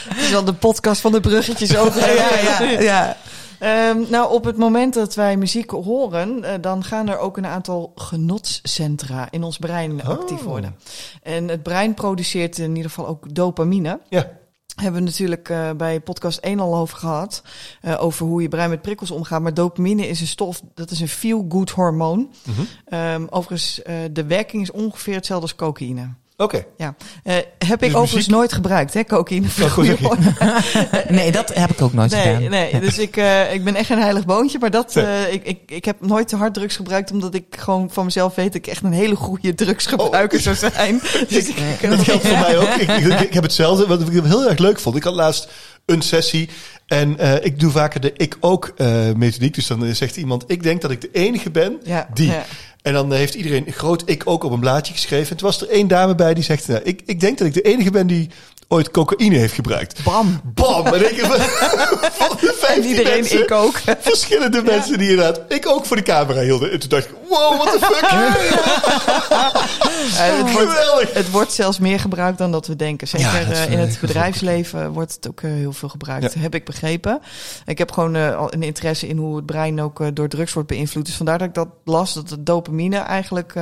[0.09, 2.01] Het is wel de podcast van de bruggetjes over.
[2.03, 2.81] en weer.
[2.83, 3.17] ja.
[3.59, 7.45] Ehm, nou, op het moment dat wij muziek horen, eh, dan gaan er ook een
[7.45, 10.07] aantal genotscentra in ons brein Oh.
[10.09, 10.75] actief worden.
[11.23, 13.99] En het brein produceert in ieder geval ook dopamine.
[14.09, 14.27] Ja.
[14.75, 17.43] Hebben we natuurlijk eh, bij podcast 1 al over gehad.
[17.81, 19.41] eh, over hoe je brein met prikkels omgaat.
[19.41, 22.31] Maar dopamine is een stof, dat is een feel-good hormoon.
[22.45, 22.61] Mhm.
[22.85, 26.13] Ehm, overigens, eh, de werking is ongeveer hetzelfde als cocaïne.
[26.37, 26.63] Oké.
[26.77, 26.95] Ja.
[27.23, 29.47] Eh, heb ik Dus overigens muziek- nooit gebruikt, hè, cocaïne.
[31.09, 32.49] Nee, dat heb ik ook nooit Nee, gedaan.
[32.49, 34.59] nee, dus ik, eh, ik ben echt een heilig boontje.
[34.59, 37.11] Maar dat, eh, ik, ik, ik heb nooit te hard drugs gebruikt.
[37.11, 40.99] Omdat ik gewoon van mezelf weet dat ik echt een hele goede drugsgebruiker zou zijn.
[41.29, 42.67] Dus ik, ik- Dat geldt voor mij ook.
[42.69, 43.87] Ik, ik, ik heb hetzelfde.
[43.87, 44.95] Wat ik heel erg leuk vond.
[44.95, 45.47] Ik had laatst
[45.85, 46.49] een sessie.
[46.87, 48.73] En ik doe vaker de ik ook
[49.15, 49.53] methodiek.
[49.53, 52.27] Dus dan zegt iemand, ik denk dat ik de enige ben ja, die.
[52.31, 52.45] ja.
[52.85, 55.29] En dan heeft iedereen een groot ik ook op een blaadje geschreven.
[55.31, 57.53] En toen was er één dame bij die zegt, nou, ik, ik denk dat ik
[57.53, 58.29] de enige ben die
[58.67, 60.03] ooit cocaïne heeft gebruikt.
[60.03, 60.41] Bam.
[60.43, 60.85] Bam!
[60.85, 61.19] En ik
[62.19, 63.75] van de 15 En iedereen, mensen, ik ook.
[63.99, 66.71] verschillende mensen die inderdaad ik ook voor de camera hielden.
[66.71, 68.09] En toen dacht ik, wow, what the fuck?
[70.13, 73.07] Het, wordt, het wordt zelfs meer gebruikt dan dat we denken.
[73.07, 76.33] Zeker Ja, in eh, het bedrijfsleven wordt het ook eh, heel veel gebruikt.
[76.33, 77.21] Heb ik begrepen.
[77.65, 80.69] Ik heb gewoon eh, al een interesse in hoe het brein ook door drugs wordt
[80.69, 81.05] beïnvloed.
[81.05, 83.53] Dus vandaar dat ik dat las, dat de dopamine eigenlijk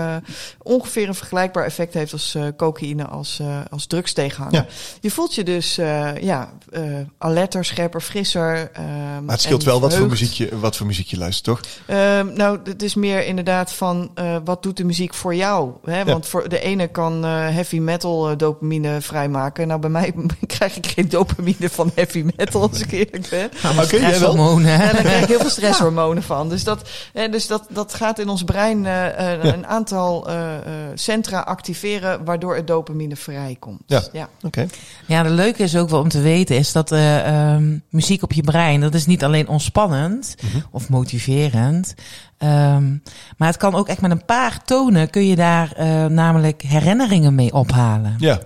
[0.61, 4.65] ongeveer een vergelijkbaar effect heeft als cocaïne als, als drugs tegenhanger.
[5.01, 6.83] Je voelt je dus eh, ja, eh,
[7.17, 8.69] alerter, scherper, frisser.
[8.73, 8.85] ehm,
[9.25, 11.61] Maar het scheelt wel wat voor, muziek je, wat voor muziek je luistert, toch?
[11.85, 15.71] Ehm, nou, het is meer inderdaad van eh, wat doet de muziek voor jou?
[15.85, 16.05] Hè?
[16.05, 19.67] Want voor de ene kan eh, heavy metal dopamine vrijmaken.
[19.67, 20.13] Nou, bij mij
[20.47, 23.45] krijg ik geen dopamine van heavy metal, als ik eerlijk ben.
[23.45, 23.87] Oké, jij wel?
[23.87, 24.79] Stresshormonen.
[24.79, 24.83] hè?
[24.87, 26.49] En daar krijg ik heel veel stresshormonen van.
[26.49, 26.89] Dus dat,
[27.31, 29.43] dus dat, dat gaat in ons brein Ja.
[29.43, 30.61] een aantal eh, eh,
[30.95, 33.81] centra activeren, waardoor het dopamine vrijkomt.
[33.85, 34.01] Ja.
[34.11, 34.29] ja.
[34.41, 34.67] Oké.
[35.07, 38.33] Ja, de leuke is ook wel om te weten is dat eh, ehm, muziek op
[38.33, 40.57] je brein, dat is niet alleen ontspannend Mhm.
[40.71, 41.93] of motiverend.
[42.37, 42.89] ehm,
[43.37, 47.35] maar het kan ook echt met een paar tonen kun je daar eh, namelijk herinneringen
[47.35, 48.15] mee ophalen.
[48.19, 48.39] Ja.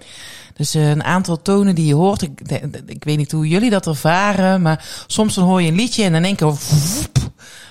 [0.54, 2.22] Dus eh, een aantal tonen die je hoort.
[2.22, 2.42] Ik,
[2.86, 6.16] ik weet niet hoe jullie dat ervaren, maar soms dan hoor je een liedje en
[6.16, 6.54] in één keer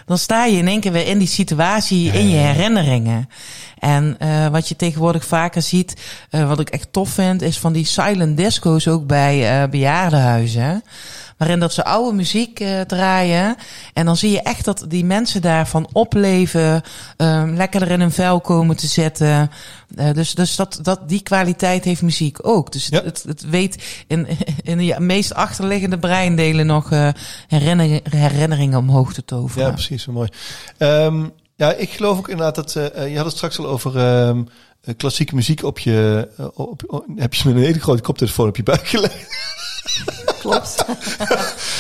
[0.07, 3.29] dan sta je in één keer weer in die situatie, in je herinneringen.
[3.79, 5.97] En eh, wat je tegenwoordig vaker ziet,
[6.31, 10.83] eh, wat ik echt tof vind, is van die silent disco's ook bij eh bejaardenhuizen.
[11.37, 13.57] Waarin dat ze oude muziek eh, draaien.
[13.93, 16.83] En dan zie je echt dat die mensen daarvan opleven.
[17.17, 19.51] ehm lekker er in een vel komen te zetten.
[19.97, 22.73] Eh, dus dus dat, dat, die kwaliteit heeft muziek ook.
[22.73, 23.03] Dus het, Ja.
[23.03, 24.27] het, het weet in,
[24.63, 27.09] in de meest achterliggende breindelen nog eh
[27.49, 29.67] herinneringen, herinneringen omhoog te toveren.
[29.67, 30.03] Ja, precies.
[30.03, 30.29] Zo mooi.
[30.79, 31.25] Ehm,
[31.57, 32.73] ja, ik geloof ook inderdaad dat...
[33.09, 34.43] je had het straks al over ehm,
[34.83, 36.29] eh, klassieke muziek op je...
[36.55, 39.27] op, op- heb je met een hele grote koptelefoon op je buik gelegd.
[40.51, 40.85] Klopt.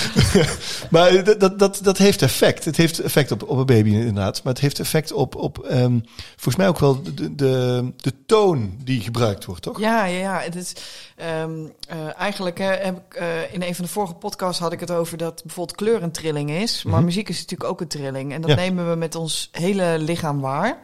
[0.90, 2.64] maar dat, dat, dat, dat heeft effect.
[2.64, 4.42] Het heeft effect op, op een baby inderdaad.
[4.42, 5.98] Maar het heeft effect op, op ehm,
[6.35, 9.81] volgens mij ook wel de, de, de toon die gebruikt wordt, toch?
[9.81, 10.38] Ja, ja, ja.
[10.40, 10.72] Het is,
[11.16, 11.50] ehm,
[11.88, 14.90] eh, eigenlijk hè, heb ik eh, in een van de vorige podcasts had ik het
[14.90, 16.83] over dat bijvoorbeeld kleur een trilling is.
[16.83, 17.05] Maar Mhm.
[17.05, 18.33] muziek is natuurlijk ook een trilling.
[18.33, 18.57] En dat Ja.
[18.57, 20.81] nemen we met ons hele lichaam waar.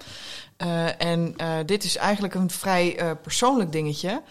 [0.56, 1.34] Eh, en
[1.66, 4.22] dit is eigenlijk een vrij persoonlijk dingetje.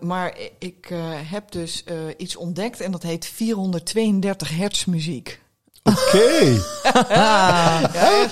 [0.00, 0.88] Maar ik
[1.30, 1.84] heb dus
[2.16, 5.40] iets ontdekt en dat heet 432 hertz muziek.
[5.82, 6.60] Oké.
[7.08, 8.26] Ja,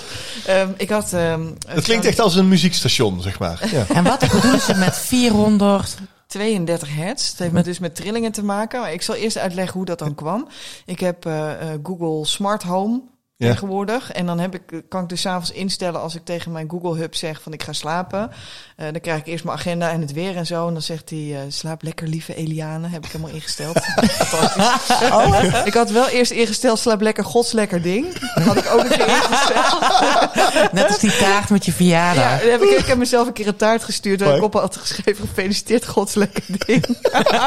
[0.46, 1.12] ehm, ik had...
[1.12, 3.68] ehm, Het klinkt echt als een muziekstation, zeg maar.
[3.72, 3.86] Ja.
[3.88, 5.94] En wat bedoelen ze met 400?
[6.26, 7.28] 32 hertz.
[7.30, 8.80] Het heeft Met- dus met trillingen te maken.
[8.80, 10.48] Maar ik zal eerst uitleggen hoe dat dan kwam.
[10.86, 13.00] Ik heb eh, eh, Google Smart Home
[13.38, 13.50] Ja.
[13.50, 14.12] tegenwoordig.
[14.12, 16.96] En dan heb ik, kan ik dus 's avonds instellen als ik tegen mijn Google
[16.96, 18.30] Hub zeg van ik ga slapen.
[18.76, 20.66] Eh, dan krijg ik eerst mijn agenda en het weer en zo.
[20.66, 22.88] En dan zegt hij, eh, slaap lekker lieve Eliane.
[22.88, 23.78] Heb ik helemaal ingesteld.
[23.80, 25.08] Fantastisch.
[25.16, 28.18] Oh, ik had wel eerst ingesteld, slaap lekker gods lekker ding.
[28.34, 30.72] Dat had ik ook een keer ingesteld.
[30.72, 32.40] Net als die taart met je Ja, verjaardag.
[32.40, 34.76] dan heb ik, ik heb mezelf een keer een taart gestuurd waar ik op had
[34.76, 36.86] geschreven: gefeliciteerd, gods lekker ding.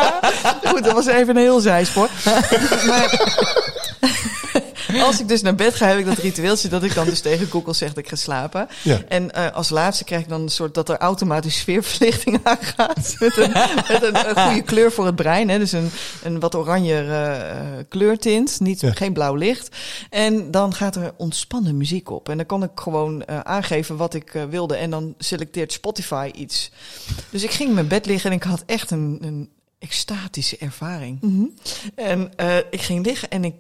[0.70, 2.10] Goed, dat was even een heel zijspoor.
[2.86, 3.20] maar
[5.08, 7.48] als ik dus naar bed ga, heb ik dat ritueeltje dat ik dan dus tegen
[7.48, 8.68] Google zeg dat ik ga slapen.
[8.84, 9.02] Ja.
[9.08, 13.16] En eh, als laatste krijg ik dan een soort dat er automatisch sfeerverlichting aangaat.
[13.20, 13.52] Met een,
[13.88, 15.50] met een, een goede kleur voor het brein.
[15.50, 15.58] Hè?
[15.58, 15.90] Dus een,
[16.24, 18.60] een wat oranje eh, eh, kleurtint.
[18.60, 18.92] Niet, Ja.
[18.92, 19.76] Geen blauw licht.
[20.10, 22.30] En dan gaat er ontspannen muziek op.
[22.30, 24.76] En dan kan ik gewoon aangeven wat ik wilde.
[24.76, 26.72] En dan selecteert Spotify iets.
[27.30, 29.50] Dus ik ging in mijn bed liggen en ik had echt een, een
[29.80, 31.20] extatische ervaring.
[31.96, 33.54] En eh, ik ging liggen en ik,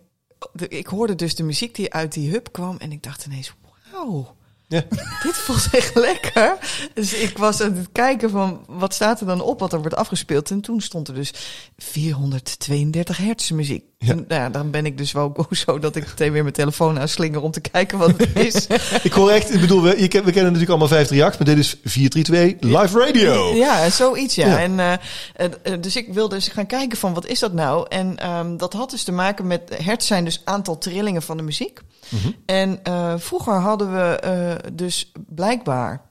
[0.67, 2.77] ik hoorde dus de muziek die uit die hub kwam.
[2.77, 3.53] En ik dacht ineens,
[3.91, 4.35] wauw.
[4.67, 4.85] Ja.
[5.23, 6.57] Dit voelt echt lekker.
[6.93, 9.95] Dus ik was aan het kijken van wat staat er dan op wat er wordt
[9.95, 10.51] afgespeeld.
[10.51, 11.33] En toen stond er dus
[11.77, 13.83] 432 hertz muziek.
[14.01, 14.11] Ja.
[14.11, 17.41] En, nou dan ben ik dus wel zo dat ik meteen weer mijn telefoon aanslinger
[17.41, 18.67] om te kijken wat het is.
[19.03, 22.81] Ik hoor echt, ik bedoel, we, we kennen natuurlijk allemaal 538, maar dit is 432
[22.81, 23.55] live radio.
[23.55, 24.47] Ja, zoiets ja.
[24.47, 24.59] Ja.
[24.59, 24.93] En, eh,
[25.73, 27.85] eh, dus ik wilde eens gaan kijken van wat is dat nou?
[27.89, 31.43] En ehm, dat had dus te maken met hertz zijn dus aantal trillingen van de
[31.43, 31.79] muziek.
[32.09, 32.31] Mhm.
[32.45, 36.01] En eh, vroeger hadden we dus blijkbaar,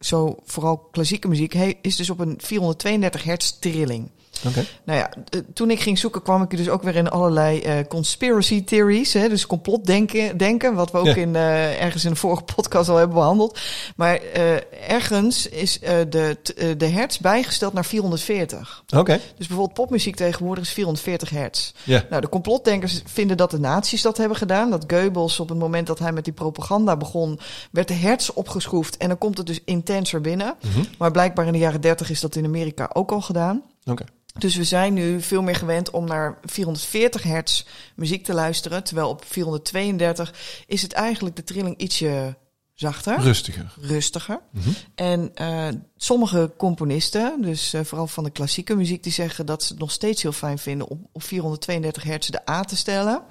[0.00, 4.10] zo vooral klassieke muziek, is dus op een 432 hertz trilling.
[4.46, 4.64] Oké.
[4.84, 5.10] Nou ja,
[5.54, 9.12] toen ik ging zoeken kwam ik dus ook weer in allerlei eh, conspiracy theories.
[9.12, 11.14] Hè, dus complotdenken, denken, wat we ook Ja.
[11.14, 13.58] in, eh, ergens in de vorige podcast al hebben behandeld.
[13.96, 16.36] Maar eh, ergens is de,
[16.76, 18.84] de hertz bijgesteld naar 440.
[18.96, 19.20] Oké.
[19.36, 21.72] Dus bijvoorbeeld popmuziek tegenwoordig is 440 hertz.
[21.84, 22.04] Ja.
[22.10, 24.70] Nou, de complotdenkers vinden dat de nazi's dat hebben gedaan.
[24.70, 27.38] Dat Goebbels op het moment dat hij met die propaganda begon,
[27.70, 28.96] werd de hertz opgeschroefd.
[28.96, 30.54] En dan komt het dus intenser binnen.
[30.62, 30.84] Mhm.
[30.98, 33.62] Maar blijkbaar in de jaren 30 is dat in Amerika ook al gedaan.
[33.84, 34.04] Oké.
[34.38, 38.84] Dus we zijn nu veel meer gewend om naar 440 hertz muziek te luisteren.
[38.84, 40.34] Terwijl op 432
[40.66, 42.36] is het eigenlijk de trilling ietsje
[42.74, 43.74] zachter, Rustiger.
[43.80, 44.40] rustiger.
[44.50, 44.68] Mhm.
[44.94, 49.72] En eh, sommige componisten, dus eh, vooral van de klassieke muziek, die zeggen dat ze
[49.72, 53.22] het nog steeds heel fijn vinden om op 432 hertz de A te stellen.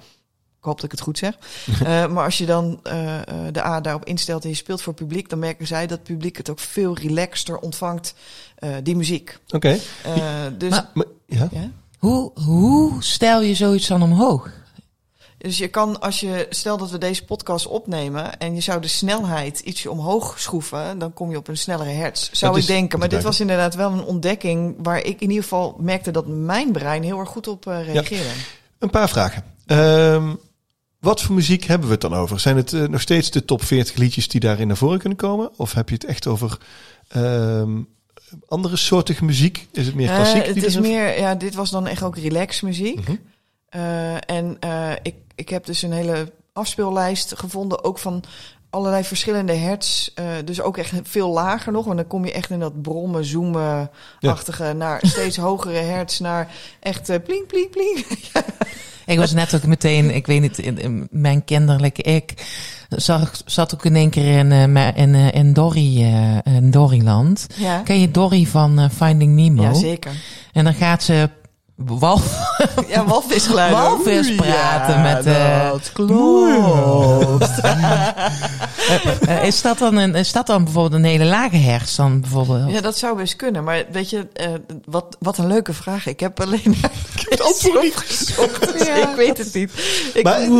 [0.58, 1.34] Ik hoop dat ik het goed zeg.
[1.84, 4.94] Eh, maar als je dan eh, eh, de A daarop instelt en je speelt voor
[4.94, 8.14] publiek, dan merken zij dat het publiek het ook veel relaxter ontvangt,
[8.56, 9.38] eh, die muziek.
[9.50, 9.78] Oké.
[10.02, 10.12] Eh,
[10.58, 11.48] dus, Maar- Maar- Ja.
[11.50, 11.70] ja?
[11.98, 14.50] Hoe, hoe stel je zoiets dan omhoog?
[15.38, 18.88] Dus je kan, als je, stel dat we deze podcast opnemen en je zou de
[18.88, 22.30] snelheid ietsje omhoog schroeven, dan kom je op een snellere hertz.
[22.32, 22.98] Zou Dat ik is- denken.
[22.98, 26.72] Maar dit was inderdaad wel een ontdekking waar ik in ieder geval merkte dat mijn
[26.72, 28.28] brein heel erg goed op eh, reageerde.
[28.78, 29.44] Een paar vragen.
[29.66, 30.34] Ehm,
[31.00, 32.40] wat voor muziek hebben we het dan over?
[32.40, 35.50] Zijn het eh, nog steeds de top 40 liedjes die daarin naar voren kunnen komen?
[35.56, 36.58] Of heb je het echt over
[37.08, 37.80] ehm,
[38.48, 39.66] andere soortige muziek?
[39.72, 40.46] Is het meer Eh, klassiek?
[40.46, 43.00] het is er meer, ja, dit was dan echt ook relax muziek.
[43.00, 43.16] Mhm.
[43.68, 44.58] Eh, en
[45.02, 48.22] ik, ik heb dus een hele afspeellijst gevonden, ook van
[48.70, 50.08] allerlei verschillende hertz.
[50.14, 51.84] eh, dus ook echt veel lager nog.
[51.84, 54.72] Want dan kom je echt in dat brommen, zoomen-achtige...
[54.72, 56.50] naar steeds hogere hertz, naar
[56.80, 58.06] echt pling, pling, pling.
[59.06, 62.34] Ik was net ook meteen, ik weet niet, in, in mijn kinderlijke ik
[62.88, 67.46] zag, zat ook in één keer in, eh, in, eh, in, Dory, eh, in Doryland.
[67.54, 69.62] Ja, Ken je Dory van Finding Nemo?
[69.62, 70.12] ja zeker.
[70.52, 71.30] En dan gaat ze
[71.86, 72.20] wal,
[72.88, 73.78] Ja, walvisgeluiden.
[73.78, 75.26] walvis praten ja, met...
[75.26, 77.60] eh, dat klopt.
[79.28, 82.70] eh, is, dat dan een, is dat dan bijvoorbeeld een hele lage hertz dan bijvoorbeeld?
[82.70, 83.64] Ja, dat zou best kunnen.
[83.64, 84.48] Maar weet je, eh,
[84.84, 86.06] wat, wat een leuke vraag.
[86.06, 86.76] Ik heb alleen
[87.28, 88.34] het antwoord niet.
[88.86, 88.94] Ja.
[88.94, 89.70] Ik weet het niet.
[90.14, 90.40] Ik, Maar-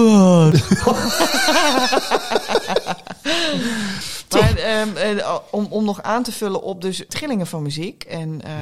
[4.41, 8.41] Maar ehm, eh, om, om nog aan te vullen op dus trillingen van muziek en
[8.43, 8.53] eh,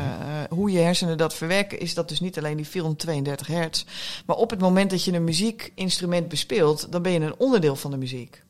[0.49, 3.85] hoe je hersenen dat verwerken, is dat dus niet alleen die 432 hertz.
[4.27, 7.91] Maar op het moment dat je een muziekinstrument bespeelt, dan ben je een onderdeel van
[7.91, 8.45] de muziek.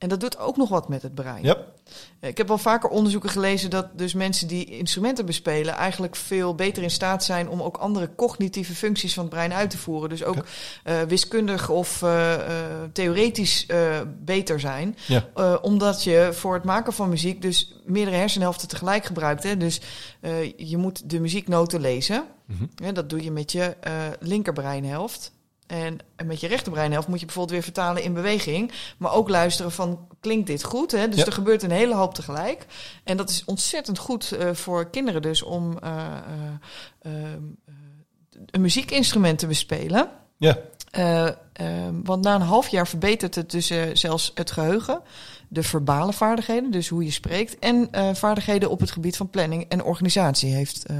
[0.00, 1.42] En dat doet ook nog wat met het brein.
[1.42, 1.56] Ja.
[2.20, 6.82] Ik heb wel vaker onderzoeken gelezen dat dus mensen die instrumenten bespelen eigenlijk veel beter
[6.82, 10.08] in staat zijn om ook andere cognitieve functies van het brein uit te voeren.
[10.08, 10.44] Dus ook
[10.84, 12.40] eh, wiskundig of eh, eh,
[12.92, 14.96] theoretisch eh, beter zijn.
[15.06, 15.28] Ja.
[15.34, 19.42] Eh, omdat je voor het maken van muziek dus meerdere hersenhelften tegelijk gebruikt.
[19.42, 19.56] Hè?
[19.56, 19.80] Dus
[20.20, 22.24] eh, je moet de muzieknoten lezen.
[22.46, 22.64] Mhm.
[22.74, 25.32] Ja, dat doe je met je eh linkerbreinhelft.
[25.70, 28.72] En met je rechterbreinhelft moet je bijvoorbeeld weer vertalen in beweging.
[28.98, 30.90] Maar ook luisteren van, klinkt dit goed?
[30.90, 31.08] Hè?
[31.08, 31.24] Dus Ja.
[31.26, 32.66] er gebeurt een hele hoop tegelijk.
[33.04, 36.02] En dat is ontzettend goed eh, voor kinderen dus om eh, eh,
[37.02, 37.40] eh, eh,
[38.50, 40.10] een muziekinstrument te bespelen.
[40.36, 40.58] Ja.
[40.90, 41.34] Eh, eh,
[42.04, 45.00] want na een half jaar verbetert het dus zelfs het geheugen,
[45.48, 49.82] de verbale vaardigheden, dus hoe je spreekt, en vaardigheden op het gebied van planning en
[49.84, 50.96] organisatie heeft eh,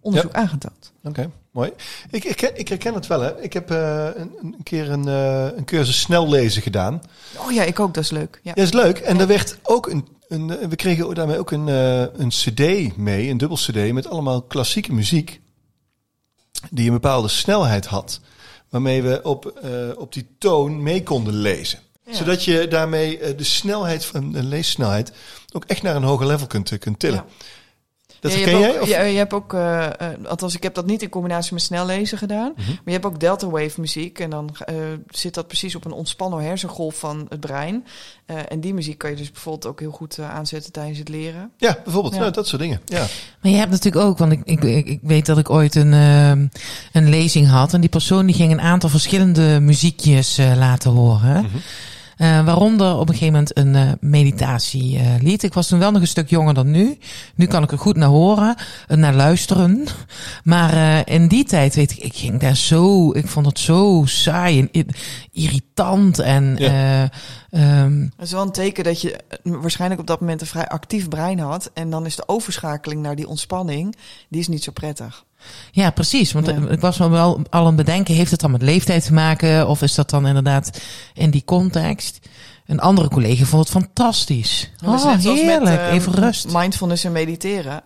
[0.00, 0.92] onderzoek aangetoond.
[1.04, 1.72] Oké, mooi.
[2.10, 3.42] Ik, ik, ik herken het wel, hè.
[3.42, 7.02] Ik heb eh, een, een keer een, eh, een cursus snel lezen gedaan.
[7.36, 8.40] Oh ja, ik ook, dat is leuk.
[8.42, 8.52] Ja.
[8.54, 8.98] Ja, is leuk.
[8.98, 13.28] En daar werd ook een, een, we kregen daarmee ook een, eh, een cd mee,
[13.28, 15.40] een dubbel cd, met allemaal klassieke muziek.
[16.70, 18.20] Die een bepaalde snelheid had.
[18.68, 19.62] Waarmee we op,
[19.96, 21.78] op die toon mee konden lezen.
[22.04, 22.14] Ja.
[22.14, 25.12] Zodat je daarmee de snelheid van de leessnelheid
[25.52, 27.24] ook echt naar een hoger level kunt, kunt tillen.
[27.26, 27.44] Ja.
[28.20, 28.74] Dat Ja, je hebt jij?
[28.76, 28.88] ook- Of?
[28.88, 29.92] Ja, je hebt ook, eh, eh,
[30.28, 32.52] althans ik heb dat niet in combinatie met snel lezen gedaan.
[32.56, 32.68] Mhm.
[32.68, 34.18] Maar je hebt ook delta wave muziek.
[34.18, 34.74] En dan eh,
[35.10, 37.84] zit dat precies op een ontspannen hersengolf van het brein.
[38.26, 41.50] Eh, en die muziek kan je dus bijvoorbeeld ook heel goed aanzetten tijdens het leren.
[41.56, 42.14] Ja, bijvoorbeeld.
[42.14, 42.20] Ja.
[42.20, 42.80] Nou, dat soort dingen.
[42.84, 43.06] Ja.
[43.40, 46.46] Maar je hebt natuurlijk ook, want ik, ik, ik, weet dat ik ooit een, ehm,
[46.92, 47.72] een lezing had.
[47.72, 51.42] En die persoon die ging een aantal verschillende muziekjes eh, laten horen.
[51.42, 51.56] Mhm.
[52.18, 55.42] Eh, waaronder op een gegeven moment een uh, meditatielied.
[55.42, 56.98] ik was toen wel nog een stuk jonger dan nu.
[57.34, 58.56] Nu kan ik er goed naar horen,
[58.88, 59.84] naar luisteren.
[60.44, 64.68] Maar in die tijd, weet ik, ik ging daar zo, ik vond het zo saai
[64.72, 64.86] en
[65.32, 66.18] irritant.
[66.18, 67.10] En ja.
[67.50, 71.08] Um, dat is wel een teken dat je waarschijnlijk op dat moment een vrij actief
[71.08, 71.70] brein had.
[71.74, 73.96] En dan is de overschakeling naar die ontspanning,
[74.28, 75.24] die is niet zo prettig.
[75.70, 76.32] Ja, precies.
[76.32, 79.12] Want ik was me wel al aan het bedenken, heeft het dan met leeftijd te
[79.12, 79.68] maken?
[79.68, 80.80] Of is dat dan inderdaad
[81.14, 82.18] in die context?
[82.66, 84.70] Een andere collega vond het fantastisch.
[84.84, 85.60] oh, heerlijk.
[85.60, 86.52] Met, uh, Even rust.
[86.52, 87.82] Mindfulness en mediteren.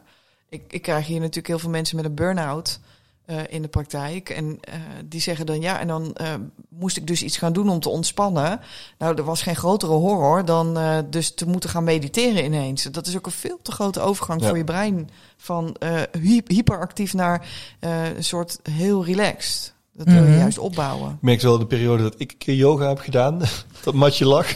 [0.48, 2.80] Ik, ik krijg hier natuurlijk heel veel mensen met een burn-out.
[3.26, 4.30] Uh, in de praktijk.
[4.30, 6.34] En uh, die zeggen dan ja, en dan uh,
[6.68, 8.60] moest ik dus iets gaan doen om te ontspannen.
[8.98, 10.78] Nou, er was geen grotere horror dan
[11.10, 12.82] dus te moeten gaan mediteren ineens.
[12.82, 14.48] Dat is ook een veel te grote overgang ja.
[14.48, 15.76] voor je brein van
[16.46, 17.48] hyperactief naar
[17.80, 19.71] een soort heel relaxed.
[19.94, 20.38] Dat wil je mhm.
[20.38, 21.10] juist opbouwen.
[21.10, 23.40] Ik merk wel de periode dat ik een keer yoga heb gedaan.
[23.84, 24.46] Dat matje lag.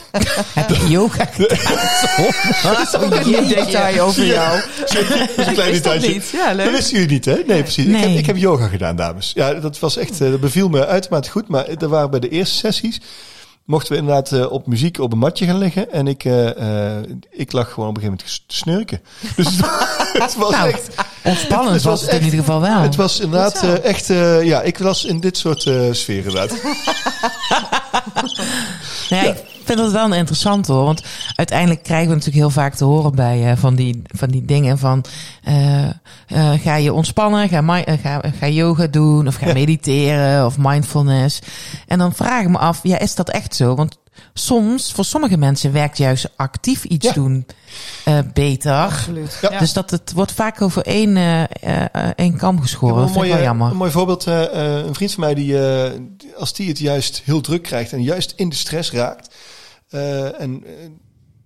[0.54, 2.76] Heb je yoga gedaan?
[2.76, 4.60] dat is ook een detail over jou.
[4.78, 6.20] Dat is een klein detailje.
[6.32, 6.64] Ja, leuk.
[6.64, 7.34] Dat wisten jullie niet, hè?
[7.46, 7.84] Nee, precies.
[7.84, 9.32] Ik, heb, ik heb yoga gedaan, dames.
[9.34, 11.48] Ja, dat was echt, eh, dat beviel me uitermate goed.
[11.48, 13.00] Maar er waren bij de eerste sessies
[13.66, 15.92] mochten we inderdaad uh, op muziek op een matje gaan liggen.
[15.92, 16.96] En ik, uh, uh,
[17.30, 19.00] ik lag gewoon op een gegeven moment te snurken.
[19.36, 19.46] Dus
[20.12, 20.88] het was nou, echt...
[21.22, 22.80] Ontspannend het was, het in ieder geval wel.
[22.80, 24.06] Het was inderdaad echt...
[24.42, 26.60] ja, ik was in dit soort sferen inderdaad.
[29.08, 29.34] ja, ja
[29.66, 30.84] vind het wel een interessant hoor.
[30.84, 31.02] Want
[31.34, 34.78] uiteindelijk krijgen we natuurlijk heel vaak te horen bij uh, van, die, van die dingen
[34.78, 35.04] van
[35.48, 35.90] uh, uh,
[36.58, 41.38] ga je ontspannen, ga, ga, ga yoga doen of ga mediteren of mindfulness.
[41.86, 43.74] En dan vraag ik me af, ja, is dat echt zo?
[43.74, 43.98] Want
[44.34, 47.12] soms, voor sommige mensen werkt juist actief iets ja.
[47.12, 47.46] doen
[48.08, 48.72] uh, beter.
[48.72, 49.38] Absoluut.
[49.40, 49.58] Ja.
[49.58, 51.42] Dus dat het wordt vaak over één, uh,
[52.16, 52.96] één kam geschoren.
[52.96, 53.70] Dat vind ik wel jammer.
[53.70, 55.58] Een mooi voorbeeld, een vriend van mij die,
[56.38, 59.34] als die het juist heel druk krijgt en juist in de stress raakt,
[59.96, 60.70] uh, en uh,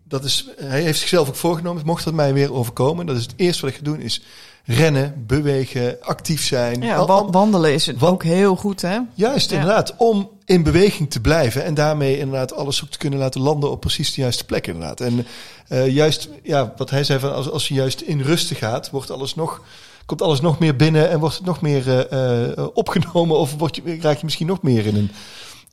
[0.04, 3.34] dat is, hij heeft zichzelf ook voorgenomen, mocht dat mij weer overkomen, dat is het
[3.36, 4.22] eerste wat ik ga doen, is
[4.64, 6.82] rennen, bewegen, actief zijn.
[6.82, 8.98] Ja, wandelen is het ook heel goed, hè?
[9.14, 9.94] Juist, inderdaad.
[9.96, 13.80] Om in beweging te blijven en daarmee inderdaad alles ook te kunnen laten landen op
[13.80, 15.00] precies de juiste plek, inderdaad.
[15.00, 15.26] En
[15.68, 19.10] uh, juist, ja, wat hij zei van als, als je juist in rusten gaat, wordt
[19.10, 19.62] alles nog
[20.06, 23.98] komt alles nog meer binnen en wordt het nog meer uh, opgenomen of word je,
[24.00, 25.10] raak je misschien nog meer in een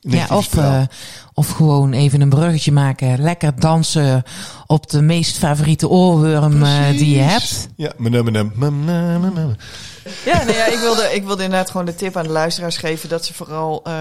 [0.00, 0.82] ja, of, uh,
[1.34, 3.22] of gewoon even een bruggetje maken.
[3.22, 4.22] Lekker dansen
[4.66, 7.68] op de meest favoriete oorworm uh, die je hebt.
[7.76, 8.42] Ja, menem,
[10.24, 13.08] Ja, nee, ja ik, wilde, ik wilde inderdaad gewoon de tip aan de luisteraars geven
[13.08, 13.94] dat ze vooral uh,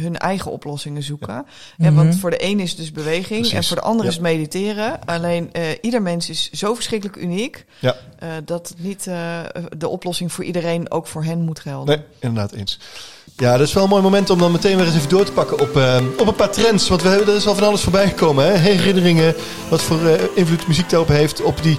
[0.00, 1.34] hun eigen oplossingen zoeken.
[1.34, 1.44] Ja.
[1.76, 1.96] Mm -hmm.
[1.96, 3.52] Want voor de een is het dus beweging Precies.
[3.52, 4.10] en voor de ander ja.
[4.10, 5.04] is mediteren.
[5.04, 7.96] Alleen uh, ieder mens is zo verschrikkelijk uniek ja.
[8.22, 9.04] uh, dat het niet
[9.78, 11.96] de oplossing voor iedereen ook voor hen moet gelden.
[11.96, 12.78] Nee, inderdaad eens.
[13.36, 15.32] Ja, dat is wel een mooi moment om dan meteen weer eens even door te
[15.32, 16.88] pakken op, uh, op een paar trends.
[16.88, 18.46] Want we hebben, er is al van alles voorbij gekomen.
[18.46, 18.52] Hè?
[18.52, 19.34] Herinneringen,
[19.68, 21.78] wat voor uh, invloed muziek daarop heeft op die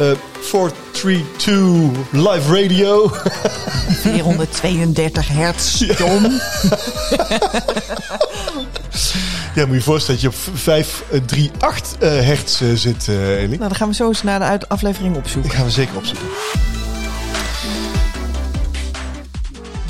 [0.00, 3.12] uh, 432 live radio.
[4.02, 6.26] 432 hertz, Tom.
[9.54, 9.66] Ja.
[9.66, 13.48] moet je je voorstellen dat je op 538 hertz zit, Elie.
[13.48, 15.50] Nou, dan gaan we zo eens naar de aflevering opzoeken.
[15.50, 16.28] Dat gaan we zeker opzoeken.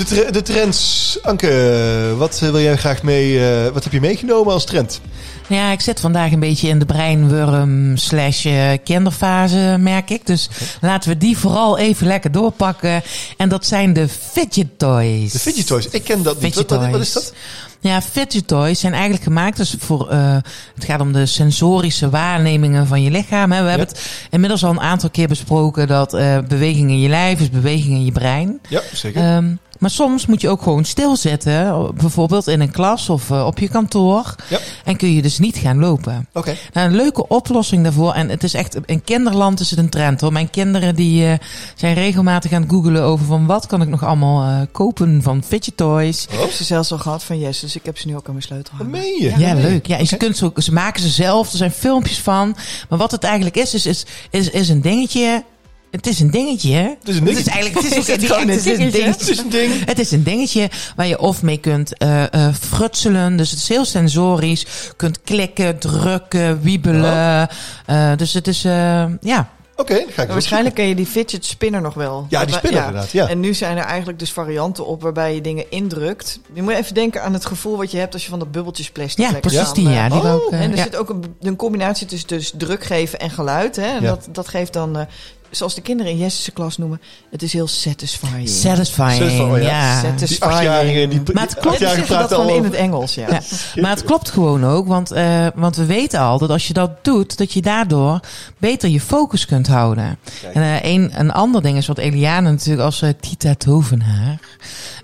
[0.08, 1.18] De, de trends.
[1.22, 3.32] Anke, wat eh, wil jij graag mee?
[3.32, 5.00] Uh, wat heb je meegenomen als trend?
[5.48, 10.26] Ja, ik zit vandaag een beetje in de breinworm slash eh, kinderfase, merk ik.
[10.26, 10.48] Dus
[10.80, 13.02] laten we die vooral even lekker doorpakken.
[13.36, 15.32] En dat zijn de fidget toys.
[15.32, 16.54] De fidget toys, ik ken dat niet.
[16.54, 17.32] Wat, wat, is dat?
[17.80, 20.36] Ja, fidget toys zijn eigenlijk gemaakt dus voor, uh,
[20.74, 23.52] het gaat om de sensorische waarnemingen van je lichaam.
[23.52, 23.62] Hè.
[23.62, 27.40] We hebben het inmiddels al een aantal keer besproken dat uh, beweging in je lijf
[27.40, 28.60] is beweging in je brein.
[28.68, 29.36] Ja, zeker.
[29.36, 31.90] Um, maar soms moet je ook gewoon stilzetten.
[31.94, 34.34] Bijvoorbeeld in een klas of uh, op je kantoor.
[34.48, 34.58] Ja.
[34.84, 36.26] En kun je dus niet gaan lopen.
[36.28, 36.38] Oké.
[36.38, 36.58] Okay.
[36.72, 38.12] Nou, een leuke oplossing daarvoor.
[38.12, 40.32] En het is echt, in kinderland is het een trend hoor.
[40.32, 41.32] Mijn kinderen die uh,
[41.74, 45.42] zijn regelmatig aan het googelen over van wat kan ik nog allemaal uh, kopen van
[45.42, 46.26] fidget toys.
[46.28, 46.34] Oh.
[46.34, 48.32] Ik heb ze zelfs al gehad van Yes, dus ik heb ze nu ook aan
[48.32, 48.92] mijn sleutel hangen.
[48.92, 49.28] Wat meen je?
[49.28, 49.86] Ja, ja leuk.
[49.86, 50.04] Ja, en okay.
[50.04, 51.50] ze, kunt ze, ze maken ze zelf.
[51.50, 52.56] Er zijn filmpjes van.
[52.88, 55.44] Maar wat het eigenlijk is, is, is, is, is een dingetje
[55.90, 56.83] het is een dingetje, hè?
[56.83, 57.38] Het is een dingetje.
[57.38, 59.03] Het is eigenlijk het is, het een, dingetje.
[59.03, 59.85] Het is een ding.
[59.85, 63.37] Het is een dingetje waar je of mee kunt uh, uh, frutselen.
[63.37, 64.66] Dus het is heel sensorisch.
[64.96, 67.48] Kunt klikken, drukken, wiebelen.
[67.88, 67.96] Oh.
[67.96, 69.50] Uh, dus het is, ja...
[69.81, 72.26] Oké, okay, ga ik Waarschijnlijk ken je die fidget spinner nog wel.
[72.29, 72.87] Ja, die spinner ja.
[72.87, 73.29] inderdaad, ja.
[73.29, 76.40] En nu zijn er eigenlijk dus varianten op waarbij je dingen indrukt.
[76.53, 78.91] Je moet even denken aan het gevoel wat je hebt als je van dat bubbeltjes
[78.91, 80.09] plastic Ja, precies die, ja.
[80.09, 80.82] Die oh, ook, en er ja.
[80.82, 83.76] zit ook een, een, combinatie tussen dus druk geven en geluid.
[83.76, 83.82] Hè.
[83.82, 84.09] En ja.
[84.09, 85.07] dat, dat geeft dan
[85.51, 88.48] zoals de kinderen in Jesse's klas noemen, het is heel satisfying.
[88.48, 90.01] Satisfying, Satisfying, ja.
[90.01, 90.28] Satisfying.
[90.28, 93.26] Die achtjarigen, die, Maar het die klopt, die dat al in het Engels, ja.
[93.28, 93.40] Ja.
[93.82, 97.05] Maar het klopt gewoon ook, want, eh, want we weten al dat als je dat
[97.05, 98.20] doet, dat je daardoor
[98.59, 100.18] beter je focus kunt houden.
[100.40, 100.55] Kijk.
[100.55, 104.38] En eh, een, een ander ding is wat Eliane natuurlijk als eh, Tita Tovenaar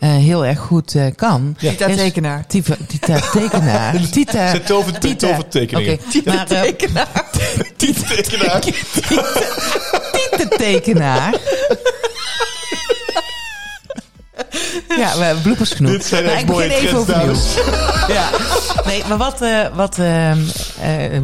[0.01, 1.57] eh, heel erg goed eh, kan.
[1.59, 1.71] Ja.
[1.71, 2.47] Tita tekenaar.
[2.47, 4.01] Tita, tita tekenaar.
[4.11, 5.27] Tita, tover, Tita.
[5.29, 5.93] tovertekeningen.
[5.93, 6.61] Oké, maar eh,
[7.77, 8.61] Tita tekenaar.
[8.71, 11.35] Tita tekenaar.
[14.97, 15.91] Ja, we hebben bloepers genoeg.
[15.91, 17.37] Dit zijn echt ik mooie begin even.
[18.09, 18.31] Ja,
[18.85, 20.39] nee, maar wat, eh, wat, ehm,
[20.81, 21.23] eh,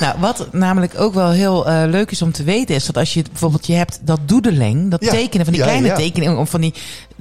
[0.00, 3.14] nou, wat namelijk ook wel heel eh, leuk is om te weten, is dat als
[3.14, 5.96] je bijvoorbeeld je hebt dat doedeling, dat Ja, tekenen van die ja, kleine ja.
[5.96, 6.74] tekeningen, of van die,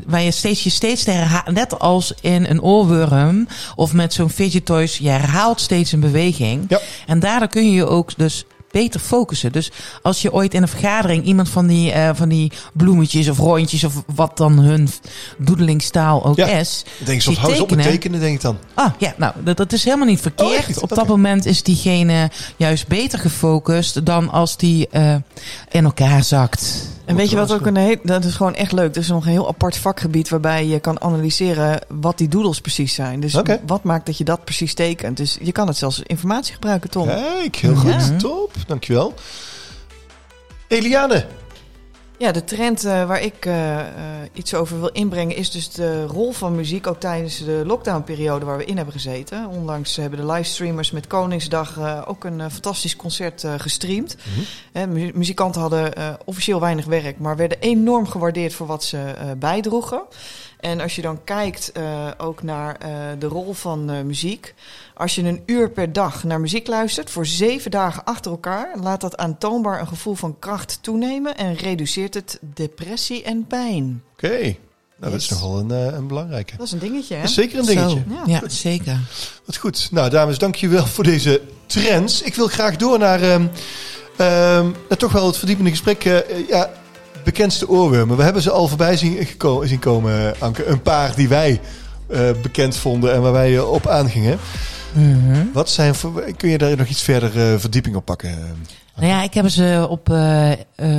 [0.05, 4.29] waar je steeds je steeds te herhalen, net als in een oorworm of met zo'n
[4.29, 6.65] fidget toys, je herhaalt steeds een beweging.
[6.67, 6.79] Ja.
[7.07, 9.51] En daardoor kun je je ook dus beter focussen.
[9.51, 13.37] Dus als je ooit in een vergadering iemand van die, eh, van die bloemetjes of
[13.37, 14.89] rondjes of wat dan hun
[15.37, 16.47] doedelingstaal ook Ja.
[16.47, 18.19] is, denk soms, zie hou eens op met tekenen.
[18.19, 18.57] denk ik dan.
[18.73, 20.67] Ah, ja, nou, dat, dat is helemaal niet Oh, verkeerd.
[20.67, 20.79] niet?
[20.79, 25.15] Op dat moment is diegene juist beter gefocust dan als die eh,
[25.71, 26.89] in elkaar zakt.
[27.11, 28.95] En weet je wat ook een heel, dat is gewoon echt leuk.
[28.95, 32.93] Er is nog een heel apart vakgebied waarbij je kan analyseren wat die doodles precies
[32.93, 33.19] zijn.
[33.19, 35.17] Dus wat maakt dat je dat precies tekent.
[35.17, 37.07] Dus je kan het zelfs informatie gebruiken, Tom.
[37.07, 37.91] Kijk, heel goed.
[37.91, 38.17] Ja.
[38.17, 39.13] Top, dankjewel.
[40.67, 41.25] Eliane.
[42.21, 43.85] Ja, de trend eh, waar ik eh, eh,
[44.33, 48.57] iets over wil inbrengen is dus de rol van muziek ook tijdens de lockdownperiode waar
[48.57, 49.47] we in hebben gezeten.
[49.47, 54.15] Onlangs hebben de livestreamers met Koningsdag ook een fantastisch concert gestreamd.
[54.73, 55.93] Mu- muzikanten hadden
[56.25, 58.97] officieel weinig werk, maar werden enorm gewaardeerd voor wat ze
[59.37, 60.01] bijdroegen.
[60.61, 62.89] En als je dan kijkt eh, ook naar eh,
[63.19, 64.53] de rol van eh, muziek.
[64.93, 69.01] Als je een uur per dag naar muziek luistert voor zeven dagen achter elkaar, laat
[69.01, 74.03] dat aantoonbaar een gevoel van kracht toenemen en reduceert het depressie en pijn.
[74.13, 74.55] Oké.
[74.97, 76.57] Nou, dat is nogal een, eh, een belangrijke.
[76.57, 77.21] Dat is een dingetje, hè?
[77.21, 78.03] Dat is zeker een dingetje.
[78.07, 78.39] Zo, Ja.
[78.41, 78.99] ja, zeker.
[79.45, 79.87] Wat goed.
[79.91, 82.21] Nou, dames, dankjewel voor deze trends.
[82.21, 83.47] Ik wil graag door naar, ehm,
[84.17, 86.03] ehm, naar toch wel het verdiepende gesprek.
[86.47, 86.69] ja,
[87.23, 88.17] bekendste oorwormen.
[88.17, 90.65] We hebben ze al voorbij zien, geko- zien komen, Anke.
[90.65, 91.59] Een paar die wij
[92.07, 94.39] eh, bekend vonden en waar wij eh, op aangingen.
[94.93, 95.45] Mhm.
[95.53, 95.95] Wat zijn
[96.37, 98.37] kun je daar nog iets verder eh, verdieping op pakken?
[98.95, 100.15] Nou ja, ik heb ze op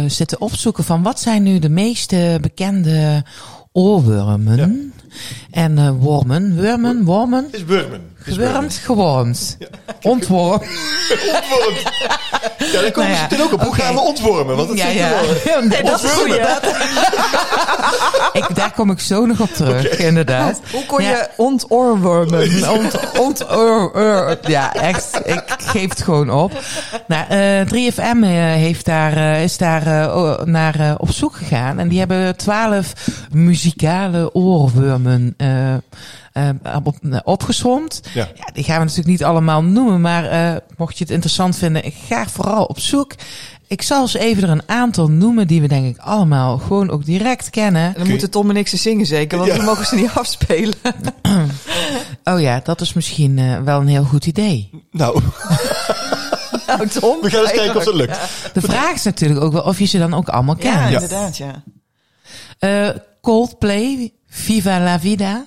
[0.07, 3.25] zitten opzoeken van wat zijn nu de meest eh, bekende
[3.73, 4.93] oorwormen.
[5.51, 7.49] En eh, wormen, wormen, wormen.
[7.51, 8.01] Is Burmen.
[8.25, 9.59] Is Gewurmd, gewormd.
[10.03, 10.63] Ontwormd.
[11.35, 11.83] Ontwormd.
[12.73, 13.61] Ja, daar komen Nou ja, ze ook op.
[13.61, 13.81] Hoe oké.
[13.81, 14.57] gaan we ontwormen?
[14.57, 15.11] Want dat Ja, ja.
[15.69, 16.61] Nee, dat is goed, ja.
[18.33, 20.61] Ik, daar kom ik zo nog op terug, inderdaad.
[20.73, 21.09] Hoe kon Ja.
[21.11, 22.71] je ontoorwormen?
[22.71, 24.39] Ont, ont, ur, ur.
[24.51, 25.21] ja, echt.
[25.25, 26.53] Ik geef het gewoon op.
[27.07, 29.85] Nou, eh 3FM eh, heeft daar, is daar
[30.45, 31.79] naar op zoek gegaan.
[31.79, 32.93] En die hebben twaalf
[33.33, 38.01] muzikale oorwormen eh, eh, op, opgesomd.
[38.15, 38.29] Ja.
[38.35, 40.01] Ja, die gaan we natuurlijk niet allemaal noemen.
[40.01, 43.15] Maar eh, mocht je het interessant vinden, ik ga vooral op zoek.
[43.67, 47.05] Ik zal eens even er een aantal noemen die we denk ik allemaal gewoon ook
[47.05, 47.83] direct kennen.
[47.83, 49.57] En dan moeten Tom en ik ze zingen zeker, want Ja.
[49.59, 50.75] we mogen ze niet afspelen.
[52.25, 54.71] Oh ja, dat is misschien eh, wel een heel goed idee.
[54.91, 55.21] Nou,
[56.67, 57.21] Nou, Tom.
[57.21, 58.19] we gaan eens kijken of dat lukt.
[58.53, 60.93] De vraag is natuurlijk ook wel of je ze dan ook allemaal Ja, kent.
[61.03, 61.63] inderdaad, ja.
[62.59, 62.89] Eh,
[63.21, 65.47] Coldplay, Viva la Vida.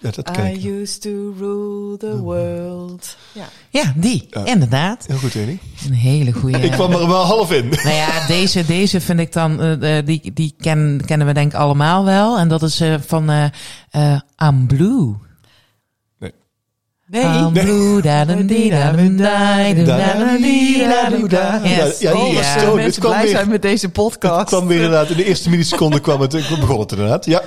[0.00, 3.16] Ja, dat ken I used to rule the world.
[3.32, 3.48] Ja.
[3.70, 4.46] Ja, die, Ja.
[4.46, 5.06] inderdaad.
[5.06, 5.58] Heel goed, Eni.
[5.86, 6.58] Een hele goede.
[6.58, 7.68] Ik kwam er wel half in.
[7.68, 11.52] Nou ja, deze, deze vind ik dan, eh, eh, die, die ken, kennen we denk
[11.52, 12.38] ik allemaal wel.
[12.38, 13.44] En dat is eh, van eh
[13.90, 15.14] eh, I'm Blue.
[17.10, 17.22] Nee.
[17.22, 21.60] I'm blue, da da di da da da da da di da da da.
[21.68, 21.98] Yes.
[21.98, 24.46] Ja, Oh, het mensen kwam blij weer- zijn met deze Het podcast.
[24.46, 26.30] kwam weer inderdaad, in de eerste milliseconde kwam het,
[26.60, 27.24] begon het inderdaad.
[27.24, 27.42] Ja,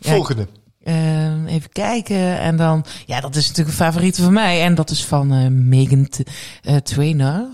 [0.00, 0.46] volgende.
[0.84, 2.38] Ehm, even kijken.
[2.38, 4.62] En dan, ja, dat is natuurlijk een favoriete van mij.
[4.62, 6.20] En dat is van eh, Megan T-
[6.62, 7.46] eh, Trainor.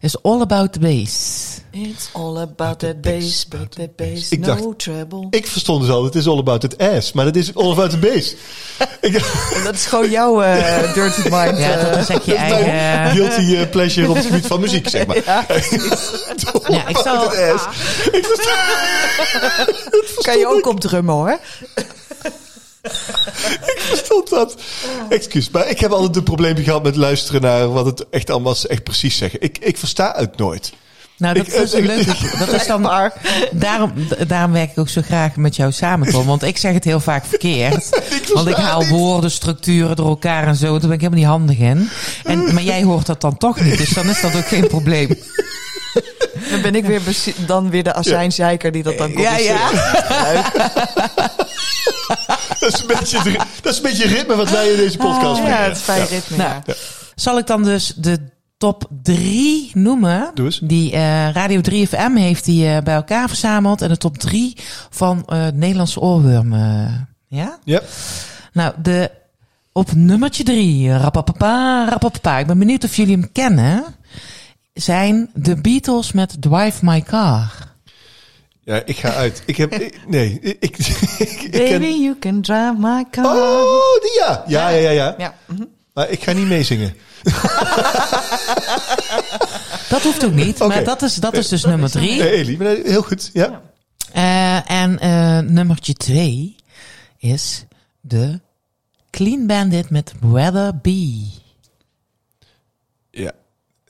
[0.00, 1.51] Is All About the Bass.
[1.74, 5.26] It's all about that bass, but that bass, Ik no dacht- trouble.
[5.30, 7.90] Ik verstond dus al, het is all about the ass, maar het is all about
[7.90, 8.34] the bass.
[9.00, 9.12] Ik
[9.64, 11.58] Dat is gewoon jouw eh, dirty mind.
[11.58, 11.90] Ja, eh.
[11.90, 13.16] dat is echt je mijn eigen...
[13.16, 15.16] guilty eh, pleasure op het gebied van muziek, zeg maar.
[16.68, 17.64] Ja, ik zal- the ass.
[18.12, 21.38] Ik verstond, kan je ook op drummen hoor.
[23.78, 24.54] verstond dat.
[25.08, 28.54] Excuus, maar ik heb altijd een probleempje gehad met luisteren naar wat het echt allemaal
[28.54, 29.40] ze echt precies zeggen.
[29.42, 30.72] Ik, ik versta het nooit.
[31.22, 32.14] Nou, dat Ik- is een leuke.
[32.38, 33.12] Dat is dan, Maar
[33.52, 33.92] daarom,
[34.26, 36.26] daarom werk ik ook zo graag met jou samen, Tom.
[36.26, 37.88] Want ik zeg het heel vaak verkeerd.
[38.34, 40.70] Want ik haal woorden, structuren door elkaar en zo.
[40.70, 41.90] Daar ben ik helemaal niet handig in.
[42.24, 43.78] En, maar jij hoort dat dan toch niet.
[43.78, 45.08] Dus dan is dat ook geen probleem.
[46.50, 47.00] dan ben ik weer,
[47.46, 49.58] dan weer de azijnzeiker die dat dan Ja, ja.
[52.60, 55.42] Dat is, een beetje, dat is een beetje ritme wat wij in deze podcast Ja,
[55.44, 55.64] brengen.
[55.64, 56.36] het is fijn ritme.
[56.36, 56.74] Nou, ja.
[57.14, 58.18] Zal ik dan dus de
[58.62, 60.30] top drie noemen?
[60.34, 60.60] Doe eens.
[60.62, 63.82] Die eh, Radio 3FM heeft die eh, bij elkaar verzameld.
[63.82, 64.56] En de top drie
[64.90, 67.08] van eh Nederlandse oorwormen.
[67.26, 67.58] ja?
[67.64, 67.80] Ja.
[68.52, 69.10] Nou, de,
[69.72, 72.38] op nummertje drie, rapapapa, rapapapa.
[72.38, 73.84] Ik ben benieuwd of jullie hem kennen.
[74.74, 77.52] Zijn de Beatles met Drive My Car.
[78.64, 79.42] ja, ik ga uit.
[79.46, 79.72] Ik heb...
[79.74, 80.56] ik- nee, ik...
[80.60, 80.76] ik,
[81.18, 83.24] ik Baby, ken, you can drive my car.
[83.24, 84.44] oh, die ja.
[84.46, 85.14] Ja, ja, ja, ja.
[85.18, 85.34] Ja.
[85.46, 85.62] mhm.
[85.94, 86.94] Maar ik ga niet meezingen.
[89.88, 92.18] Dat hoeft ook niet, maar dat is, dat is dus nummer drie.
[92.18, 93.30] Nee, Elie, maar nee, heel goed.
[93.32, 93.62] Ja.
[94.12, 96.56] Eh, en eh nummertje twee
[97.18, 97.64] is
[98.00, 98.40] de
[99.10, 101.24] Clean Bandit met Weather Be.
[103.10, 103.32] Ja.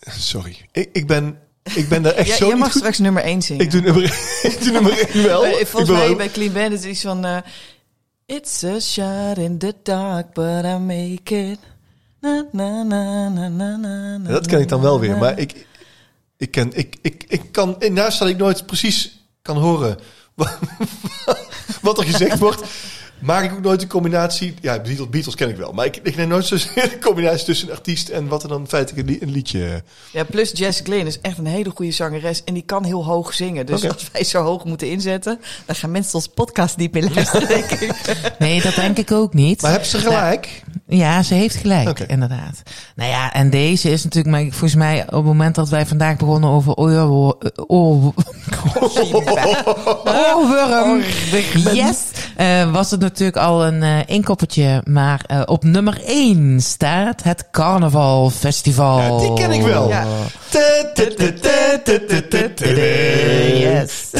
[0.00, 0.56] Sorry.
[0.72, 1.38] Ik, ik ben...
[1.74, 2.76] Ik ben daar echt Ja, zo jij mag goed.
[2.80, 3.64] straks nummer 1 zingen.
[3.64, 4.02] Ik doe nummer,
[4.42, 5.46] ik doe nummer één wel.
[5.46, 7.24] Ik Volgens ben mij wel- bij Clean Bandit is iets van...
[7.24, 7.36] eh,
[8.26, 11.58] It's a shot in the dark, but I make it.
[14.32, 15.16] Dat ken ik dan wel weer.
[15.16, 15.66] Maar ik,
[16.36, 17.76] ik, ken, ik, ik, ik kan...
[17.90, 19.98] Naast dat ik nooit precies kan horen
[21.82, 22.62] wat er gezegd wordt...
[23.22, 24.54] Maak ik ook nooit een combinatie...
[24.60, 25.72] Ja, Beatles, Beatles ken ik wel.
[25.72, 28.08] Maar ik, ik neem nooit zozeer een combinatie tussen een artiest...
[28.08, 29.82] en wat er dan feitelijk een, li- een liedje...
[30.10, 33.34] Ja, plus Jess Glynn is echt een hele goede zangeres en die kan heel hoog
[33.34, 33.66] zingen.
[33.66, 33.92] Dus Oké.
[33.92, 37.64] als wij zo hoog moeten inzetten, dan gaan mensen ons podcast niet meer luisteren, denk
[37.70, 37.90] ik.
[38.38, 39.62] Nee, dat denk ik ook niet.
[39.62, 40.62] Maar heb ze gelijk?
[40.86, 42.04] Ja, ze heeft gelijk, Oké.
[42.06, 42.62] inderdaad.
[42.96, 46.16] Nou ja, en deze is natuurlijk, maar volgens mij op het moment dat wij vandaag
[46.16, 48.14] begonnen over oor, oorworm,
[51.72, 51.98] yes,
[52.36, 54.82] eh, was het natuurlijk al een eh inkoppertje.
[54.84, 58.98] Maar eh, op nummer 1 staat het Carnaval Festival.
[58.98, 59.88] Ja, die ken ik wel.
[59.88, 60.06] Ja.
[63.58, 64.10] Yes.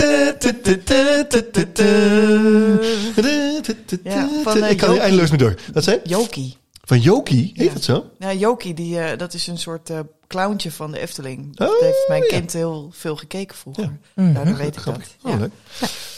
[4.02, 5.00] Ja, van, eh, ik kan hier Jokie.
[5.00, 5.54] eindeloos mee door.
[5.72, 6.60] Wat zei je?
[6.84, 7.52] Van Jokie?
[7.54, 7.72] Heet Ja.
[7.72, 8.04] het zo?
[8.18, 11.56] Ja, Jokie, die, eh, dat is een soort eh clowntje van de Efteling.
[11.56, 12.28] Dat Oh, heeft mijn ja.
[12.28, 13.98] kind heel veel gekeken vroeger.
[14.16, 14.22] Ja.
[14.22, 14.96] Nou, dan weet ik dat.
[15.22, 15.36] Oh, Ja.
[15.38, 15.50] leuk.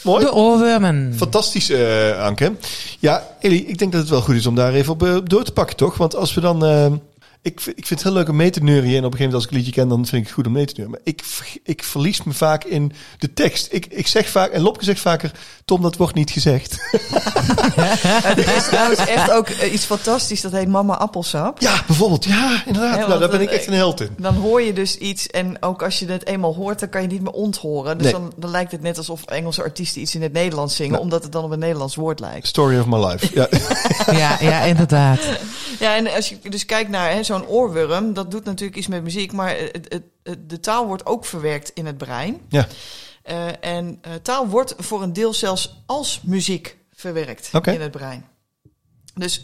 [0.03, 0.23] Mooi.
[0.25, 1.13] De oorwormen.
[1.15, 2.53] Fantastisch, eh, Anke.
[2.99, 5.51] Ja, Ellie, ik denk dat het wel goed is om daar even op door te
[5.51, 5.97] pakken, toch?
[5.97, 6.63] Want als we dan...
[7.45, 8.91] ik, v- ik vind het heel leuk om mee te neurien.
[8.97, 10.45] En op een gegeven moment als ik een liedje ken, dan vind ik het goed
[10.47, 10.91] om mee te neuren.
[10.91, 11.23] Maar ik,
[11.63, 13.67] ik verlies me vaak in de tekst.
[13.71, 15.31] Ik, ik zeg vaak, en Lopke zegt vaker,
[15.65, 16.77] Tom, dat wordt niet gezegd.
[18.25, 21.61] Er is trouwens echt ook eh, iets fantastisch, dat heet Mama Appelsap.
[21.61, 22.25] ja, bijvoorbeeld.
[22.25, 22.99] Ja, inderdaad.
[22.99, 24.09] Ja, nou, daar ben ik echt een held in.
[24.17, 27.07] Dan hoor je dus iets en ook als je het eenmaal hoort, dan kan je
[27.07, 27.97] niet meer onthoren.
[27.97, 28.13] Dus Nee.
[28.21, 31.01] dan, dan lijkt het net alsof Engelse artiesten iets in het Nederlands zingen, Nee.
[31.01, 32.47] omdat het dan op een Nederlands woord lijkt.
[32.47, 33.29] Story of my life.
[33.33, 33.47] Ja,
[34.19, 35.19] Ja, ja, inderdaad.
[35.79, 39.03] Ja, en als je dus kijkt naar hè, zo'n oorworm, dat doet natuurlijk iets met
[39.03, 42.41] muziek, maar het, het, het- de taal wordt ook verwerkt in het brein.
[42.49, 42.67] ja.
[43.23, 48.25] Eh, en eh, taal wordt voor een deel zelfs als muziek verwerkt in het brein.
[49.13, 49.41] Dus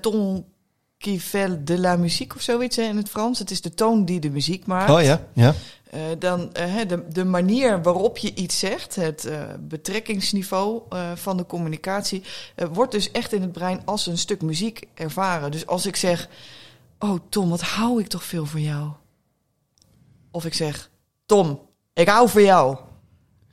[0.00, 0.46] ton
[1.06, 3.38] qui fait de la musique of zoiets hè, in het Frans.
[3.38, 4.90] Het is de toon die de muziek maakt.
[4.90, 5.54] Oh ja, ja.
[5.90, 10.82] Eh, dan eh, de, de manier waarop je iets zegt, het eh, betrekkingsniveau
[11.14, 12.22] van de communicatie,
[12.72, 15.50] wordt dus echt in het brein als een stuk muziek ervaren.
[15.50, 16.28] Dus als ik zeg,
[16.98, 18.90] oh Tom, wat hou ik toch veel voor jou.
[20.30, 20.90] Of ik zeg,
[21.26, 21.60] Tom,
[21.92, 22.76] ik hou van jou.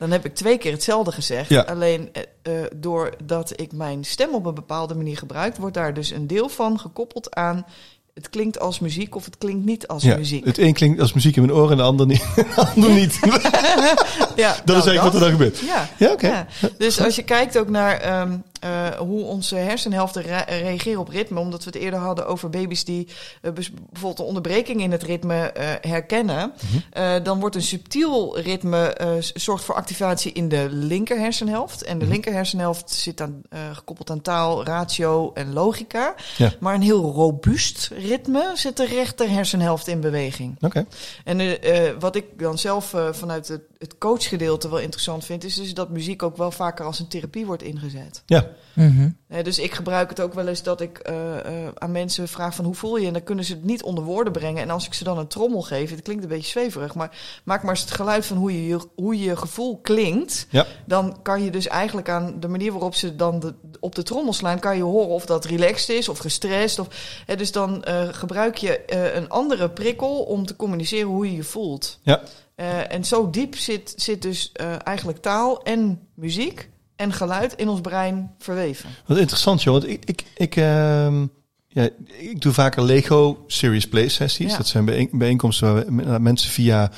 [0.04, 1.49] Dan heb ik twee keer hetzelfde gezegd.
[1.49, 1.62] Ja.
[1.62, 2.10] Alleen
[2.41, 6.49] eh, doordat ik mijn stem op een bepaalde manier gebruik, wordt daar dus een deel
[6.49, 7.66] van gekoppeld aan.
[8.14, 10.18] Het klinkt als muziek of het klinkt niet als ja.
[10.18, 10.45] muziek.
[10.45, 12.26] Het een klinkt als muziek in mijn oren en de ander niet.
[12.36, 13.20] De ander niet.
[14.36, 15.60] dat Ja, is nou, eigenlijk wat er dan gebeurt.
[15.60, 16.28] Ja, Ja, oké.
[16.28, 16.48] ja.
[16.78, 21.40] Dus als je kijkt ook naar ehm, eh, hoe onze hersenhelften re- reageren op ritme,
[21.40, 23.08] omdat we het eerder hadden over baby's die
[23.42, 26.54] eh, bijvoorbeeld een onderbreking in het ritme eh, herkennen,
[26.94, 27.24] Mhm.
[27.24, 28.98] dan wordt een subtiel ritme
[29.34, 31.84] zorgt voor activatie in de linker hersenhelft.
[31.84, 32.14] En de Mhm.
[32.14, 33.42] linker hersenhelft zit aan,
[33.74, 36.14] gekoppeld aan taal, ratio en logica.
[36.38, 36.52] Ja.
[36.60, 40.58] Maar een heel robuust ritme zet de rechter hersenhelft in beweging.
[40.62, 40.86] Oké.
[41.24, 41.58] En
[42.00, 43.98] wat ik dan zelf vanuit het, het
[44.30, 47.64] coachgedeelte wel interessant vind, is dus dat muziek ook wel vaker als een therapie wordt
[47.64, 48.24] ingezet.
[48.26, 48.48] Ja.
[48.74, 49.10] Mhm.
[49.44, 52.66] Dus ik gebruik het ook wel eens dat ik eh, eh, aan mensen vraag van
[52.66, 53.08] hoe voel je?
[53.08, 54.62] En dan kunnen ze het niet onder woorden brengen.
[54.62, 57.62] En als ik ze dan een trommel geef, het klinkt een beetje zweverig, maar maak
[57.62, 60.48] maar eens het geluid van hoe je, je, hoe je gevoel klinkt.
[60.50, 60.66] Ja.
[60.86, 64.34] Dan kan je dus eigenlijk aan de manier waarop ze dan de, op de trommel
[64.34, 66.80] slaan, kan je horen of dat relaxed is of gestrest.
[66.80, 66.88] Of,
[67.26, 71.36] hè, dus dan eh, gebruik je eh, een andere prikkel om te communiceren hoe je
[71.36, 72.00] je voelt.
[72.02, 72.22] Ja.
[72.56, 77.68] Eh, en zo diep zit, zit dus eh, eigenlijk taal en muziek en geluid in
[77.70, 78.89] ons brein verweven.
[79.06, 79.74] Wat interessant, joh.
[79.74, 81.26] Want ik, ik, ik, ehm,
[81.68, 84.51] ja, ik doe vaker Lego Serious Play sessies.
[84.51, 84.58] Ja.
[84.58, 86.91] Dat zijn bijeen- bijeenkomsten waar we mensen via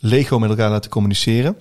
[0.00, 1.58] Lego met elkaar laten communiceren.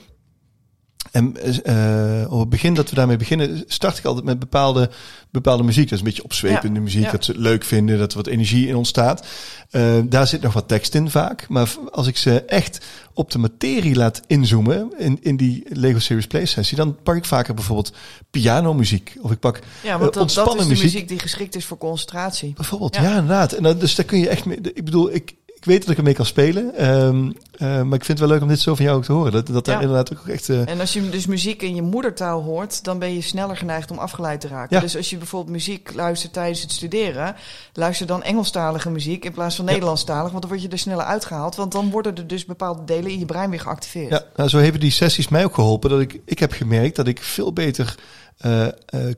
[1.11, 4.89] En eh, op het begin dat we daarmee beginnen, start ik altijd met bepaalde,
[5.31, 5.83] bepaalde muziek.
[5.83, 7.11] Dat is een beetje opzwepende Ja, muziek, ja.
[7.11, 9.27] dat ze het leuk vinden, dat er wat energie in ontstaat.
[9.69, 11.45] Eh, daar zit nog wat tekst in vaak.
[11.49, 16.27] Maar als ik ze echt op de materie laat inzoomen in, in die Lego Serious
[16.27, 17.93] Play sessie, dan pak ik vaker bijvoorbeeld
[18.31, 19.17] pianomuziek.
[19.21, 20.83] Of ik pak Ja, Eh, want dat, dat is de muziek.
[20.83, 21.07] muziek.
[21.07, 22.53] die geschikt is voor concentratie.
[22.53, 23.01] Bijvoorbeeld, Ja.
[23.01, 23.51] ja, inderdaad.
[23.53, 24.57] En dan, dus daar kun je echt mee.
[24.73, 25.33] Ik bedoel, ik,
[25.65, 26.75] ik weet dat ik ermee kan spelen.
[26.75, 29.11] ehm, eh, maar ik vind het wel leuk om dit zo van jou ook te
[29.11, 29.31] horen.
[29.31, 29.81] Dat, dat daar Ja.
[29.81, 30.49] inderdaad ook echt.
[30.49, 33.91] eh, En als je dus muziek in je moedertaal hoort, dan ben je sneller geneigd
[33.91, 34.75] om afgeleid te raken.
[34.75, 34.81] Ja.
[34.81, 37.35] Dus als je bijvoorbeeld muziek luistert tijdens het studeren,
[37.73, 39.71] luister dan Engelstalige muziek in plaats van Ja.
[39.71, 41.55] Nederlandstalig, want dan word je er sneller uitgehaald.
[41.55, 44.09] Want dan worden er dus bepaalde delen in je brein weer geactiveerd.
[44.09, 45.89] ja, nou, zo hebben die sessies mij ook geholpen.
[45.89, 47.95] Dat ik, ik heb gemerkt dat ik veel beter
[48.37, 48.71] eh, eh,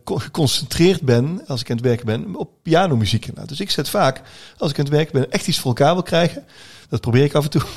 [0.03, 3.21] co- geconcentreerd ben als ik aan het werken ben op pianomuziek.
[3.25, 3.49] inderdaad.
[3.49, 4.21] Dus ik zet vaak,
[4.57, 6.43] als ik aan het werken ben, echt iets voor elkaar wil krijgen.
[6.89, 7.61] Dat probeer ik af en toe.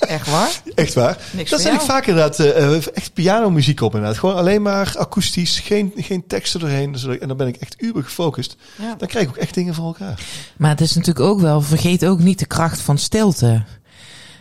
[0.00, 0.60] Echt waar?
[0.74, 1.18] Echt waar.
[1.32, 4.18] Niks Dan voor zet ik vaak inderdaad eh, eh, echt pianomuziek op inderdaad.
[4.18, 6.92] Gewoon alleen maar akoestisch, geen, geen teksten doorheen.
[6.92, 8.56] Dus, en dan ben ik echt uber gefocust.
[8.78, 8.94] Ja.
[8.98, 10.20] Dan krijg ik ook echt dingen voor elkaar.
[10.56, 13.64] Maar het is natuurlijk ook wel, vergeet ook niet de kracht van stilte.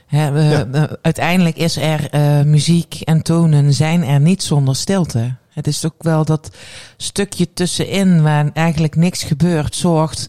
[0.09, 0.97] We- Ja.
[1.01, 5.35] uiteindelijk is er eh, muziek en tonen zijn er niet zonder stilte.
[5.59, 6.49] Het is ook wel dat
[6.97, 10.27] stukje tussenin waar eigenlijk niks gebeurt, zorgt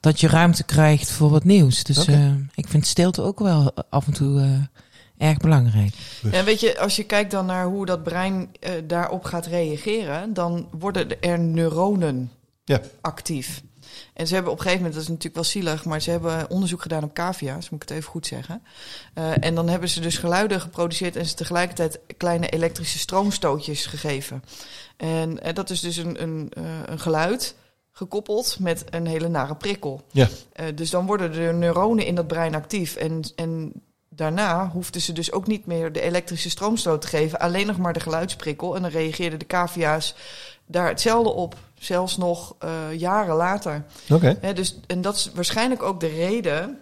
[0.00, 1.84] dat je ruimte krijgt voor wat nieuws.
[1.84, 5.94] Dus eh, ik vind stilte ook wel af en toe eh, erg belangrijk.
[6.32, 10.34] En weet je, als je kijkt dan naar hoe dat brein eh, daarop gaat reageren,
[10.34, 12.30] dan worden er neuronen
[12.64, 12.80] Ja.
[13.00, 13.62] actief.
[14.14, 16.50] En ze hebben op een gegeven moment, dat is natuurlijk wel zielig, maar ze hebben
[16.50, 18.62] onderzoek gedaan op cavia's, moet ik het even goed zeggen.
[19.14, 24.44] Eh, en dan hebben ze dus geluiden geproduceerd en ze tegelijkertijd kleine elektrische stroomstootjes gegeven.
[24.96, 27.54] En eh, dat is dus een, een, eh, een geluid
[27.90, 30.02] gekoppeld met een hele nare prikkel.
[30.10, 30.28] Ja.
[30.74, 32.96] Dus dan worden de neuronen in dat brein actief.
[32.96, 33.72] En, en
[34.08, 37.92] daarna hoefden ze dus ook niet meer de elektrische stroomstoot te geven, alleen nog maar
[37.92, 38.76] de geluidsprikkel.
[38.76, 40.14] En dan reageerden de cavia's
[40.66, 43.84] daar hetzelfde op, zelfs nog eh, jaren later.
[44.10, 44.38] Oké.
[44.54, 46.78] Dus, en dat is waarschijnlijk ook de reden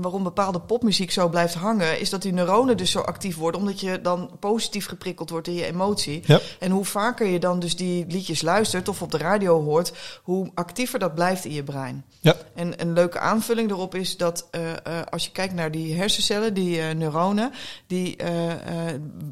[0.00, 3.80] waarom bepaalde popmuziek zo blijft hangen, is dat die neuronen dus zo actief worden, omdat
[3.80, 6.22] je dan positief geprikkeld wordt in je emotie.
[6.26, 6.40] Ja.
[6.58, 9.92] En hoe vaker je dan dus die liedjes luistert of op de radio hoort,
[10.22, 12.04] hoe actiever dat blijft in je brein.
[12.20, 12.36] Ja.
[12.54, 14.76] En een leuke aanvulling daarop is dat eh, eh,
[15.10, 17.52] als je kijkt naar die hersencellen, die neuronen,
[17.86, 18.16] die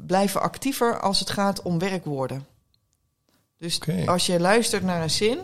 [0.06, 2.46] blijven actiever als het gaat om werkwoorden.
[3.60, 5.38] Dus als je luistert naar een zin,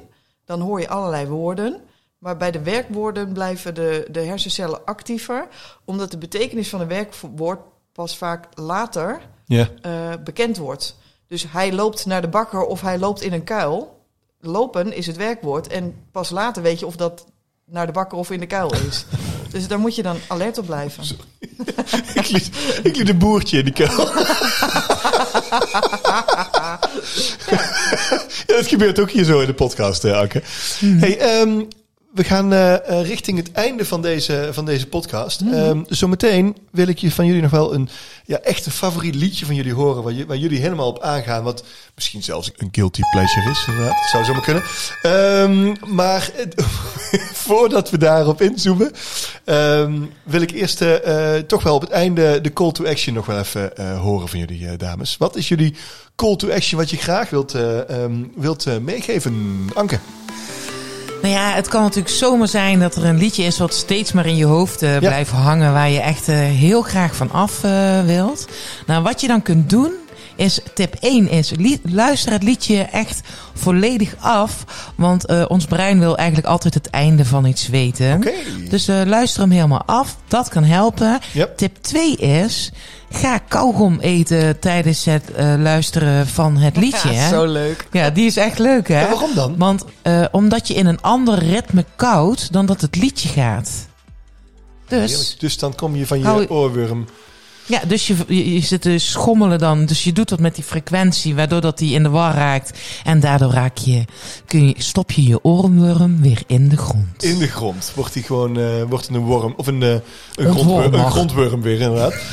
[0.45, 1.81] dan hoor je allerlei woorden.
[2.19, 5.49] Maar bij de werkwoorden blijven de, de hersencellen actiever,
[5.85, 7.61] omdat de betekenis van een werkwoord
[7.93, 10.97] pas vaak later eh, bekend wordt.
[11.27, 14.05] Dus hij loopt naar de bakker of hij loopt in een kuil.
[14.41, 17.27] Lopen is het werkwoord en pas later weet je of dat
[17.65, 19.05] naar de bakker of in de kuil is.
[19.53, 21.05] dus daar moet je dan alert op blijven.
[22.15, 22.51] ik, liet,
[22.83, 24.09] ik liet een boertje in die kuil.
[28.47, 30.43] ja, dat gebeurt ook hier zo in de podcast, hè, Anke.
[30.81, 31.63] Hey, ehm,
[32.17, 35.41] we gaan eh, eh, richting het einde van deze, van deze podcast.
[35.41, 37.89] Ehm, zometeen wil ik je van jullie nog wel een
[38.25, 40.03] ja, echt een favoriet liedje van jullie horen.
[40.03, 41.43] Waar, je- waar jullie helemaal op aangaan.
[41.43, 41.65] Wat
[41.95, 43.65] misschien zelfs een guilty pleasure is.
[43.67, 43.95] Inderdaad.
[43.95, 44.63] Dat zou zomaar kunnen.
[45.03, 46.31] Ehm, maar
[47.47, 48.93] voordat we daarop inzoomen.
[49.45, 53.27] ehm, wil ik eerst eh, toch wel op het einde de call to action nog
[53.27, 55.17] wel even horen van jullie dames.
[55.17, 55.75] Wat is jullie
[56.17, 57.55] call to action wat je graag wilt,
[58.37, 59.67] wilt meegeven?
[59.75, 59.99] Anke.
[61.23, 64.27] Nou ja, het kan natuurlijk zomaar zijn dat er een liedje is wat steeds maar
[64.27, 68.05] in je hoofd eh, blijft hangen, waar je echt eh, heel graag van af eh,
[68.05, 68.47] wilt.
[68.87, 69.93] Nou, wat je dan kunt doen,
[70.37, 71.53] is tip 1 is
[71.83, 73.21] luister het liedje echt
[73.55, 74.65] volledig af,
[74.95, 78.25] want ons brein wil eigenlijk altijd het einde van iets weten.
[78.69, 81.19] Dus luister hem helemaal af, dat kan helpen.
[81.33, 81.57] Yep.
[81.57, 82.73] Tip 2 is,
[83.11, 87.13] ga kauwgom eten tijdens het eh, luisteren van het liedje.
[87.13, 87.29] Ja, hè?
[87.29, 87.87] zo leuk.
[87.91, 89.01] Ja, die is echt leuk, hè?
[89.01, 89.55] Ja, waarom dan?
[89.59, 93.71] Want eh, omdat je in een ander ritme koudt dan dat het liedje gaat.
[94.89, 95.41] Dus, Heerlijk.
[95.41, 97.07] Dus dan kom je van je Hou- oorworm.
[97.67, 99.87] Ja, dus je, je, je zit te schommelen dan.
[99.87, 102.79] Dus je doet dat met die frequentie, waardoor dat die in de war raakt.
[103.05, 104.05] En daardoor raak je,
[104.47, 107.23] kun je, stop je je oorworm weer in de grond.
[107.23, 109.91] In de grond wordt hij gewoon eh, wordt een worm of een, eh,
[110.35, 112.15] een, grondworm, een grondworm weer inderdaad.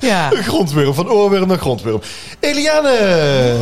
[0.00, 0.32] Ja.
[0.32, 2.00] een grondworm van oorworm naar grondworm.
[2.40, 2.90] Eliane.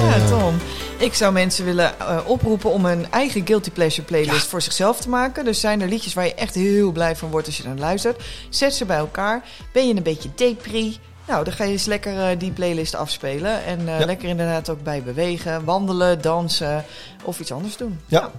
[0.00, 0.54] Ja, Tom.
[0.98, 5.08] Ik zou mensen willen eh, oproepen om een eigen Guilty Pleasure playlist voor zichzelf te
[5.08, 5.44] maken.
[5.44, 8.22] Dus zijn er liedjes waar je echt heel blij van wordt als je naar luistert.
[8.48, 9.42] Zet ze bij elkaar.
[9.72, 10.98] Ben je een beetje depri?
[11.26, 13.64] Nou, dan ga je eens lekker eh, die playlist afspelen.
[13.64, 14.06] En eh, Ja.
[14.06, 16.84] lekker inderdaad ook bij bewegen, wandelen, dansen
[17.24, 17.98] of iets anders doen.
[18.06, 18.20] Ja.
[18.20, 18.30] Ja,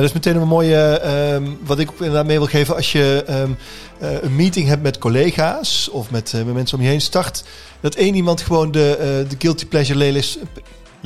[0.00, 2.76] dat is meteen een mooie, ehm, wat ik inderdaad mee wil geven.
[2.76, 3.50] Als je ehm,
[3.98, 7.44] eh, een meeting hebt met collega's of met, met mensen om je heen, start
[7.80, 10.38] dat één iemand gewoon de, de Guilty Pleasure playlist,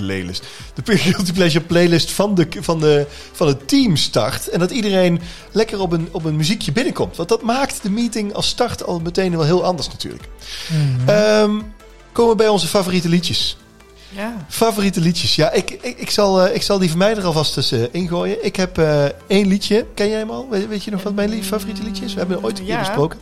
[0.07, 0.44] playlist,
[0.84, 4.49] de Guilty Pleasure playlist van, de, van, de, van het team start.
[4.49, 5.20] En dat iedereen
[5.53, 7.16] lekker op een, op een muziekje binnenkomt.
[7.16, 10.24] Want dat maakt de meeting als start al meteen wel heel anders natuurlijk.
[11.07, 11.61] Ehm,
[12.12, 13.57] komen we bij onze favoriete liedjes.
[14.11, 14.46] Ja.
[14.49, 15.34] Favoriete liedjes.
[15.36, 18.44] Ja, ik, ik, ik, zal, eh, ik zal die van mij er alvast tussen ingooien.
[18.44, 19.86] Ik heb eh, één liedje.
[19.94, 20.46] Ken jij hem al?
[20.51, 22.12] Weet, weet je nog wat mijn li- favoriete liedje is?
[22.12, 22.78] We hebben het ooit een keer Ja.
[22.80, 23.18] besproken.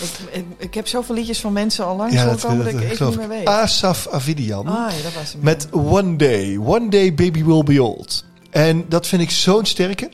[0.00, 3.16] Ik, ik, ik heb zoveel liedjes van mensen al langs Ja, dat, ik even niet
[3.16, 3.46] meer weet.
[3.46, 4.66] Asaf Avidian.
[4.66, 5.42] ah, ja, dat was hem.
[5.42, 6.58] Met One Day.
[6.58, 8.24] One Day Baby Will Be Old.
[8.50, 10.10] En dat vind ik zo'n sterke.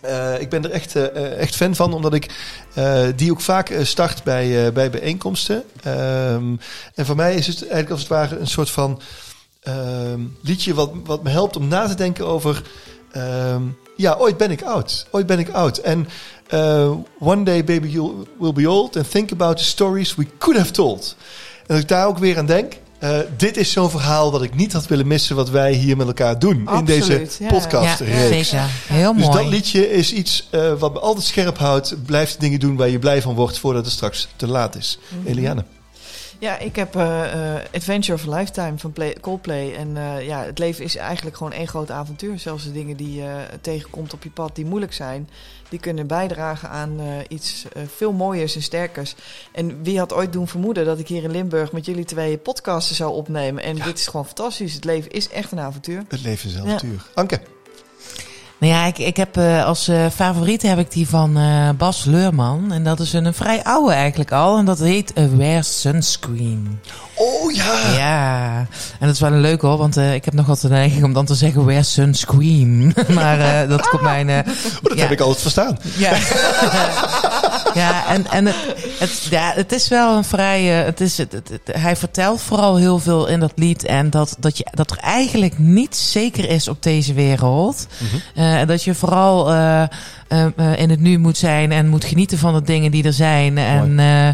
[0.00, 2.30] Eh, ik ben er echt, eh, echt fan van, omdat ik
[2.74, 5.62] eh, die ook vaak start bij, bij bijeenkomsten.
[5.82, 6.56] Ehm,
[6.94, 9.00] en voor mij is het eigenlijk als het ware een soort van
[9.62, 12.62] ehm, liedje wat, wat me helpt om na te denken over...
[13.12, 13.62] ehm,
[13.96, 15.06] ja, ooit ben ik oud.
[15.10, 15.78] Ooit ben ik oud.
[15.78, 16.08] En
[16.52, 20.58] eh, one day baby you will be old and think about the stories we could
[20.58, 21.16] have told.
[21.60, 22.72] En dat ik daar ook weer aan denk.
[22.98, 26.06] eh, dit is zo'n verhaal wat ik niet had willen missen wat wij hier met
[26.06, 27.48] elkaar doen in deze ja.
[27.48, 27.98] podcast.
[27.98, 28.48] Ja, reeks.
[28.48, 28.66] zeker.
[28.86, 29.36] Heel Dus mooi.
[29.36, 31.94] dat liedje is iets eh, wat me altijd scherp houdt.
[32.06, 34.98] Blijft dingen doen waar je blij van wordt voordat het straks te laat is.
[35.08, 35.26] Mhm.
[35.28, 35.64] Eliane.
[36.42, 39.74] Ja, ik heb eh, eh, Adventure of a Lifetime van Play- Coldplay.
[39.74, 42.38] En eh, ja, het leven is eigenlijk gewoon één groot avontuur.
[42.38, 45.28] Zelfs de dingen die je tegenkomt op je pad die moeilijk zijn...
[45.68, 47.64] die kunnen bijdragen aan iets
[47.96, 49.14] veel mooiers en sterkers.
[49.52, 51.72] En wie had ooit doen vermoeden dat ik hier in Limburg...
[51.72, 53.62] met jullie twee podcasten zou opnemen.
[53.62, 54.74] En dit is gewoon fantastisch.
[54.74, 56.04] Het leven is echt een avontuur.
[56.08, 57.06] Het leven is een avontuur.
[57.14, 57.40] Anke.
[58.62, 62.04] Nou ja, ik, ik heb eh, als eh, favoriet heb ik die van eh, Bas
[62.04, 62.72] Leurman.
[62.72, 64.58] En dat is een, een vrij oude eigenlijk al.
[64.58, 66.80] En dat heet Wear Sunscreen.
[67.14, 67.74] Oh ja.
[67.96, 68.56] Ja,
[68.98, 71.12] en dat is wel een leuk hoor, want ik heb nog wat de neiging om
[71.12, 72.94] dan te zeggen Wear Sunscreen.
[73.08, 74.28] maar dat komt mijn...
[74.28, 75.02] eh, Oh, dat ja.
[75.02, 75.78] heb ik altijd verstaan.
[75.96, 76.12] Ja,
[77.74, 78.56] ja en, en het,
[78.98, 80.78] het, ja, het is wel een vrij.
[80.80, 83.84] eh, het is, het, het- het- hij vertelt vooral heel veel in dat lied.
[83.84, 87.86] En dat, dat, je, dat er eigenlijk niets zeker is op deze wereld.
[88.34, 89.82] Eh, en dat je vooral eh,
[90.28, 90.46] eh,
[90.76, 93.58] in het nu moet zijn en moet genieten van de dingen die er zijn.
[93.58, 94.28] En, eh,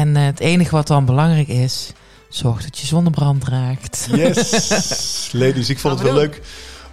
[0.00, 1.92] en het enige wat dan belangrijk is,
[2.28, 4.08] zorg dat je zonnebrand raakt.
[4.14, 5.28] Yes.
[5.32, 6.40] Ladies, ik vond het wel we leuk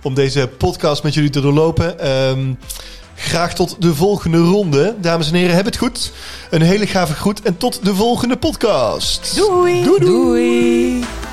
[0.01, 1.99] om deze podcast met jullie te doorlopen.
[1.99, 2.53] Ehm,
[3.19, 4.95] graag tot de volgende ronde.
[5.01, 6.11] Dames en heren, heb het goed.
[6.49, 9.35] Een hele gave groet en tot de volgende podcast.
[9.35, 9.83] Doei!
[9.83, 9.99] Doei.
[9.99, 10.99] doei.
[10.99, 11.28] Doei.